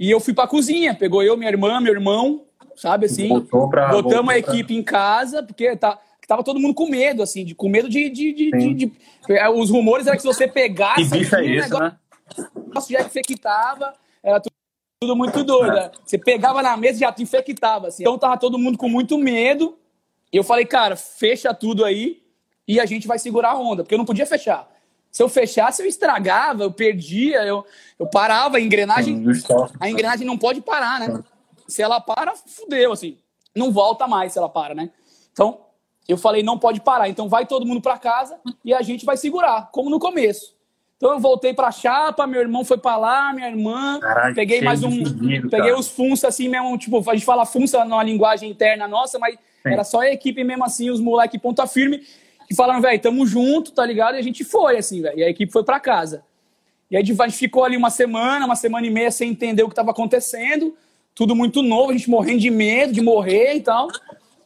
[0.00, 3.38] E eu fui pra cozinha, pegou eu, minha irmã, meu irmão, sabe assim?
[3.70, 7.54] Pra, botamos a equipe em casa, porque tá, tava todo mundo com medo, assim, de,
[7.54, 8.08] com medo de.
[8.08, 8.92] de, de, de,
[9.28, 11.02] é, os rumores eram que se você pegasse.
[11.02, 11.96] Que bicho é esse, negócio, né?
[12.66, 13.92] negócio já infectava,
[14.22, 14.54] era tudo,
[15.02, 15.76] tudo muito doido.
[15.76, 15.90] É.
[16.02, 18.02] Você pegava na mesa e já te infectava, assim.
[18.02, 19.76] Então tava todo mundo com muito medo.
[20.32, 22.22] E eu falei, cara, fecha tudo aí
[22.66, 24.66] e a gente vai segurar a onda, porque eu não podia fechar.
[25.10, 27.64] Se eu fechasse, eu estragava, eu perdia, eu,
[27.98, 29.24] eu parava, a engrenagem.
[29.80, 31.22] A engrenagem não pode parar, né?
[31.66, 33.18] Se ela para, fudeu, assim.
[33.54, 34.90] Não volta mais se ela para, né?
[35.32, 35.60] Então,
[36.08, 37.08] eu falei, não pode parar.
[37.08, 40.54] Então, vai todo mundo para casa e a gente vai segurar, como no começo.
[40.96, 43.98] Então, eu voltei pra chapa, meu irmão foi pra lá, minha irmã.
[44.00, 45.02] Caraca, peguei mais um.
[45.48, 49.34] Peguei os funça assim mesmo, tipo, a gente fala funça numa linguagem interna nossa, mas
[49.34, 49.72] Sim.
[49.72, 52.06] era só a equipe mesmo assim, os moleque ponta firme
[52.50, 54.16] que falaram, velho, tamo junto, tá ligado?
[54.16, 55.16] E a gente foi, assim, velho.
[55.20, 56.24] E a equipe foi para casa.
[56.90, 59.68] E aí a gente ficou ali uma semana, uma semana e meia sem entender o
[59.68, 60.76] que estava acontecendo.
[61.14, 63.86] Tudo muito novo, a gente morrendo de medo de morrer e tal.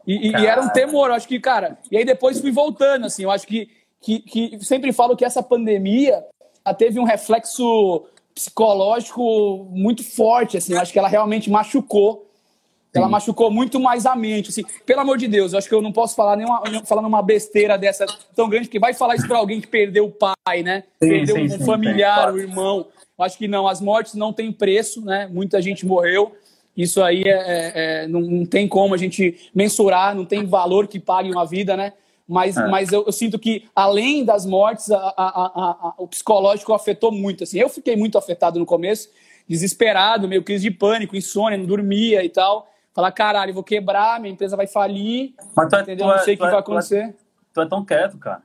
[0.06, 1.78] E, e, era um temor, eu acho que, cara.
[1.90, 3.22] E aí depois fui voltando, assim.
[3.22, 3.70] Eu acho que,
[4.02, 6.22] que, que sempre falo que essa pandemia
[6.76, 10.74] teve um reflexo psicológico muito forte, assim.
[10.74, 12.30] Eu acho que ela realmente machucou.
[12.94, 13.12] Ela Sim.
[13.12, 14.64] machucou muito mais a mente, assim.
[14.86, 17.76] Pelo amor de Deus, eu acho que eu não posso falar nenhuma, falar numa besteira
[17.76, 20.84] dessa tão grande, porque vai falar isso para alguém que perdeu o pai, né?
[21.02, 22.86] Sim, perdeu sim, um familiar, o um irmão.
[23.18, 25.28] Acho que não, as mortes não têm preço, né?
[25.30, 26.36] Muita gente morreu.
[26.76, 30.86] Isso aí é, é, é não, não, tem como a gente mensurar, não tem valor
[30.86, 31.92] que pague uma vida, né?
[32.28, 32.66] Mas, é.
[32.68, 37.42] mas eu, eu, sinto que, além das mortes, a, a, a, o psicológico afetou muito.
[37.42, 37.58] Assim.
[37.58, 39.08] Eu fiquei muito afetado no começo,
[39.48, 42.68] desesperado, meio crise de pânico, insônia, não dormia e tal.
[42.94, 45.34] Falar, caralho, vou quebrar, minha empresa vai falir.
[45.54, 46.06] Mas tu é, entendeu?
[46.06, 47.16] não sei o que vai acontecer.
[47.52, 48.42] Tu é tão quieto, cara.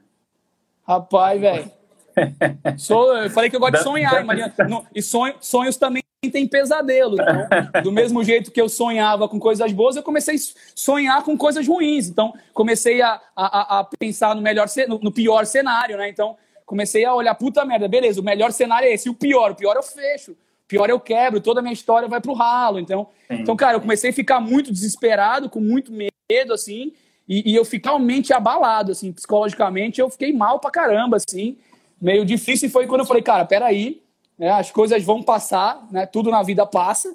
[0.87, 1.71] Rapaz, velho.
[2.77, 4.53] Sou, eu falei que eu gosto de sonhar, imagina.
[4.93, 7.13] e sonho, sonhos também tem pesadelo.
[7.13, 7.47] Então,
[7.83, 10.39] do mesmo jeito que eu sonhava com coisas boas, eu comecei a
[10.75, 12.09] sonhar com coisas ruins.
[12.09, 16.09] Então, comecei a, a, a pensar no, melhor, no pior cenário, né?
[16.09, 16.35] Então,
[16.65, 19.07] comecei a olhar, puta merda, beleza, o melhor cenário é esse.
[19.07, 19.51] E o pior?
[19.51, 20.35] O pior eu fecho.
[20.69, 22.79] Pior eu quebro, toda a minha história vai pro ralo.
[22.79, 26.93] Então, então cara, eu comecei a ficar muito desesperado, com muito medo, assim,
[27.27, 31.57] e, e eu fiquei realmente abalado, assim, psicologicamente, eu fiquei mal pra caramba, assim
[32.01, 34.01] meio difícil e foi quando eu falei, cara, peraí,
[34.37, 37.13] né, as coisas vão passar, né, tudo na vida passa,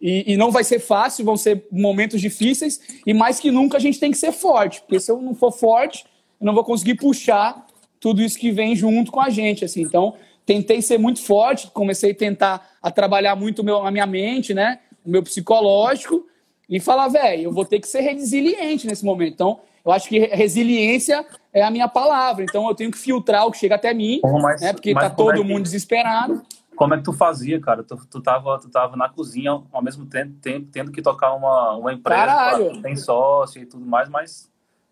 [0.00, 3.80] e, e, não vai ser fácil, vão ser momentos difíceis, e mais que nunca a
[3.80, 6.06] gente tem que ser forte, porque se eu não for forte,
[6.40, 7.66] eu não vou conseguir puxar
[7.98, 10.14] tudo isso que vem junto com a gente, assim, então
[10.50, 14.80] tentei ser muito forte, comecei a tentar a trabalhar muito meu, a minha mente, né,
[15.06, 16.26] o meu psicológico,
[16.68, 20.18] e falar, velho, eu vou ter que ser resiliente nesse momento, então eu acho que
[20.18, 22.44] resiliência é a minha palavra.
[22.44, 24.72] Então eu tenho que filtrar o que chega até mim, mas, né?
[24.72, 26.42] Porque tá todo é que, mundo desesperado.
[26.76, 27.82] Como é que tu fazia, cara?
[27.82, 31.76] Tu, tu, tava, tu tava na cozinha ao mesmo tempo, tempo tendo que tocar uma,
[31.76, 32.82] uma empresa, Caralho.
[32.82, 34.49] tem sócio e tudo mais, mas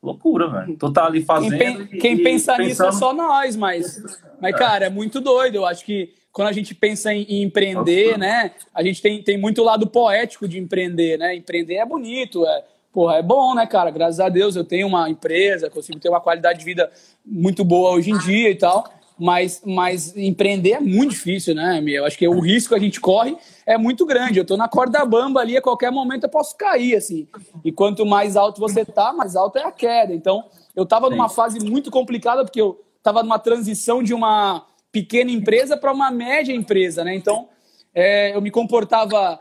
[0.09, 0.77] loucura, velho.
[0.77, 1.57] Tu tá ali fazendo.
[1.57, 2.67] Quem, e, quem pensa pensando...
[2.67, 4.03] nisso é só nós, mas,
[4.41, 4.59] mas é.
[4.59, 5.57] cara, é muito doido.
[5.57, 8.19] Eu acho que quando a gente pensa em, em empreender, Nossa.
[8.19, 8.51] né?
[8.75, 11.35] A gente tem, tem muito lado poético de empreender, né?
[11.35, 13.91] Empreender é bonito, é, porra, é bom, né, cara?
[13.91, 16.91] Graças a Deus eu tenho uma empresa, consigo ter uma qualidade de vida
[17.25, 18.89] muito boa hoje em dia e tal.
[19.19, 21.97] Mas, mas empreender é muito difícil, né, meu?
[21.97, 24.39] Eu acho que o risco que a gente corre é muito grande.
[24.39, 27.27] Eu tô na corda bamba ali, a qualquer momento eu posso cair, assim.
[27.65, 30.15] E quanto mais alto você tá, mais alta é a queda.
[30.15, 30.45] Então,
[30.77, 35.77] eu tava numa fase muito complicada, porque eu tava numa transição de uma pequena empresa
[35.77, 37.15] para uma média empresa, né?
[37.15, 37.49] Então,
[37.95, 39.41] é, eu me comportava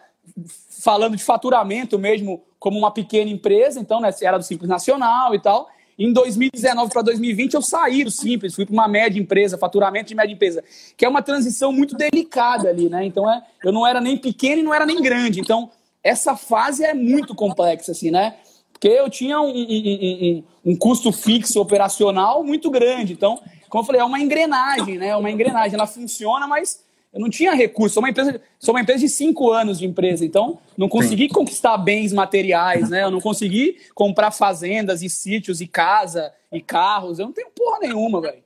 [0.81, 5.39] falando de faturamento mesmo como uma pequena empresa, então, né, era do Simples Nacional e
[5.39, 5.69] tal.
[5.97, 10.15] Em 2019 para 2020 eu saí do Simples, fui para uma média empresa, faturamento de
[10.15, 10.63] média empresa,
[10.95, 13.03] que é uma transição muito delicada ali, né?
[13.05, 15.39] Então é, eu não era nem pequeno e não era nem grande.
[15.39, 15.71] Então
[16.03, 18.35] essa fase é muito complexa, assim, né?
[18.71, 23.13] Porque eu tinha um, um, um, um custo fixo operacional muito grande.
[23.13, 25.07] Então, como eu falei, é uma engrenagem, né?
[25.07, 27.95] É uma engrenagem, ela funciona, mas eu não tinha recurso.
[27.95, 31.33] Sou uma empresa, sou uma empresa de cinco anos de empresa, então não consegui Sim.
[31.33, 33.03] conquistar bens materiais, né?
[33.03, 37.19] Eu não consegui comprar fazendas e sítios e casa e carros.
[37.19, 38.43] Eu não tenho porra nenhuma, velho.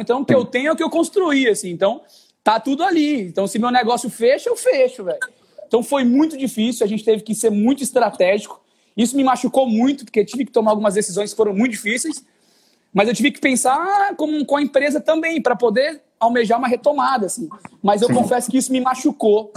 [0.00, 1.70] Então o que eu tenho é o que eu construí, assim.
[1.70, 2.02] Então
[2.42, 3.22] tá tudo ali.
[3.22, 5.20] Então se meu negócio fecha, eu fecho, velho.
[5.66, 6.84] Então foi muito difícil.
[6.84, 8.60] A gente teve que ser muito estratégico.
[8.96, 12.22] Isso me machucou muito porque tive que tomar algumas decisões que foram muito difíceis.
[12.92, 17.26] Mas eu tive que pensar como com a empresa também para poder almejar uma retomada,
[17.26, 17.48] assim.
[17.82, 18.14] Mas eu Sim.
[18.14, 19.52] confesso que isso me machucou.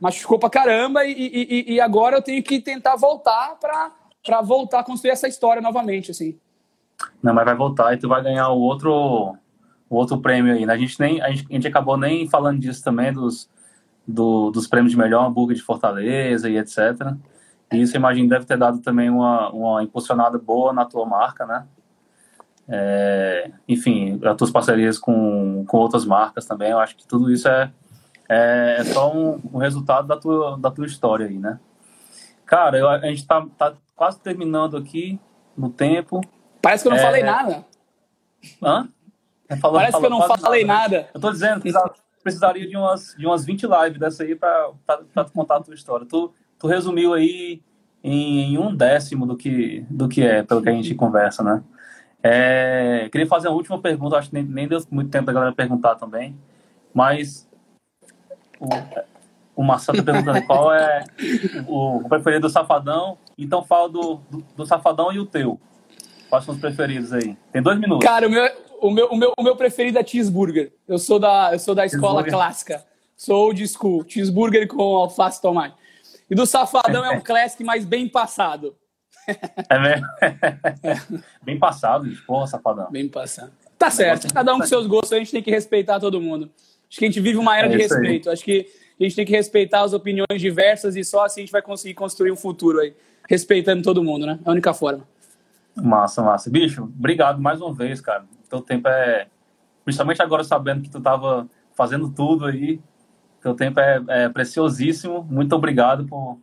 [0.00, 4.84] Machucou pra caramba e, e, e agora eu tenho que tentar voltar para voltar a
[4.84, 6.38] construir essa história novamente, assim.
[7.22, 9.36] Não, mas vai voltar e tu vai ganhar o outro,
[9.88, 10.74] o outro prêmio aí, né?
[10.74, 13.48] A gente, nem, a gente, a gente acabou nem falando disso também, dos,
[14.06, 16.78] do, dos prêmios de melhor hambúrguer de Fortaleza e etc.
[17.72, 21.66] E isso, imagino, deve ter dado também uma, uma impulsionada boa na tua marca, né?
[22.68, 27.48] é, enfim, as tuas parcerias com, com outras marcas também, eu acho que tudo isso
[27.48, 27.70] é,
[28.28, 31.58] é, é só um, um, resultado da tua, da tua história aí, né?
[32.44, 35.18] Cara, eu, a gente tá, tá quase terminando aqui
[35.56, 36.20] no tempo.
[36.62, 37.02] Parece que eu não é...
[37.02, 37.64] falei nada.
[38.62, 38.88] Hã?
[39.60, 40.96] Falou, Parece falou, que eu não falei nada.
[40.96, 41.10] nada.
[41.14, 41.72] Eu tô dizendo que
[42.22, 44.72] precisaria de umas, de umas 20 lives dessa aí para
[45.32, 46.04] contar a tua história.
[46.06, 47.62] Tu, tu resumiu aí
[48.02, 51.62] em, em um décimo do que, do que é, pelo que a gente conversa, né?
[52.28, 55.54] É, queria fazer uma última pergunta, acho que nem, nem deu muito tempo da galera
[55.54, 56.36] perguntar também,
[56.92, 57.48] mas
[58.58, 58.68] o,
[59.54, 61.04] o Marcelo está perguntando qual é
[61.68, 65.60] o, o, preferido do Safadão, então fala do, do, do, Safadão e o teu.
[66.28, 67.36] Quais são os preferidos aí?
[67.52, 68.04] Tem dois minutos.
[68.04, 68.50] Cara, o meu,
[68.80, 70.72] o meu, o meu, o meu preferido é cheeseburger.
[70.88, 72.84] Eu sou da, eu sou da escola clássica.
[73.16, 74.04] Sou old school.
[74.06, 75.76] Cheeseburger com alface e tomate.
[76.28, 78.74] E do Safadão é um classic mais bem passado.
[79.68, 80.06] É mesmo?
[81.42, 82.90] Bem passado, porra, safadão.
[82.90, 83.52] Bem passado.
[83.78, 84.32] Tá certo.
[84.32, 86.50] Cada um com seus gostos, a gente tem que respeitar todo mundo.
[86.88, 88.28] Acho que a gente vive uma era é de respeito.
[88.28, 88.32] Aí.
[88.32, 88.66] Acho que
[88.98, 91.94] a gente tem que respeitar as opiniões diversas e só assim a gente vai conseguir
[91.94, 92.94] construir um futuro aí.
[93.28, 94.38] Respeitando todo mundo, né?
[94.44, 95.06] É a única forma.
[95.74, 96.48] Massa, massa.
[96.48, 98.24] Bicho, obrigado mais uma vez, cara.
[98.48, 99.26] Teu tempo é.
[99.84, 102.80] Principalmente agora sabendo que tu tava fazendo tudo aí.
[103.42, 105.22] Teu tempo é, é preciosíssimo.
[105.30, 106.40] Muito obrigado por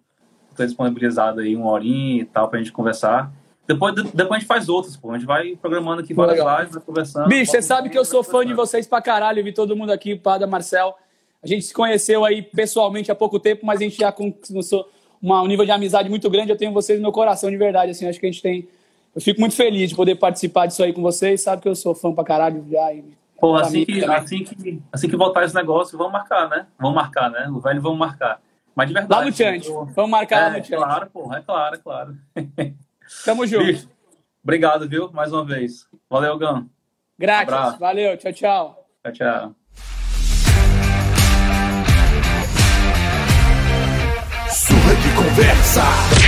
[0.53, 3.31] ter disponibilizado aí uma horinha e tal pra gente conversar.
[3.65, 5.11] Depois, depois a gente faz outros, pô.
[5.11, 7.29] A gente vai programando aqui várias lives, vai conversando.
[7.29, 9.39] Bicho, você sabe que eu sou fã de vocês pra caralho.
[9.39, 10.95] Eu vi todo mundo aqui, Pada Marcel.
[11.41, 14.89] A gente se conheceu aí pessoalmente há pouco tempo, mas a gente já começou
[15.21, 16.51] um nível de amizade muito grande.
[16.51, 17.91] Eu tenho vocês no meu coração, de verdade.
[17.91, 18.67] Assim, acho que a gente tem.
[19.15, 21.41] Eu fico muito feliz de poder participar disso aí com vocês.
[21.41, 22.93] Sabe que eu sou fã pra caralho já.
[22.93, 23.03] E...
[23.39, 26.65] Pô, assim que, assim, que, assim que voltar esse negócio, vamos marcar, né?
[26.79, 27.49] Vamos marcar, né?
[27.49, 28.41] O velho vamos marcar.
[28.75, 29.13] Mas de verdade.
[29.13, 29.69] Lá no Chante.
[29.93, 30.75] Vamos marcar é, lá no Chante.
[30.75, 32.17] Claro, porra, é claro, é claro.
[33.25, 33.65] Tamo junto.
[33.65, 33.89] Bicho,
[34.43, 35.11] obrigado, viu?
[35.11, 35.87] Mais uma vez.
[36.09, 36.69] Valeu, Gão.
[37.17, 37.77] Grátis.
[37.79, 38.17] Valeu.
[38.17, 38.87] Tchau, tchau.
[39.03, 39.55] Tchau, tchau.
[44.49, 46.22] Surra de conversa.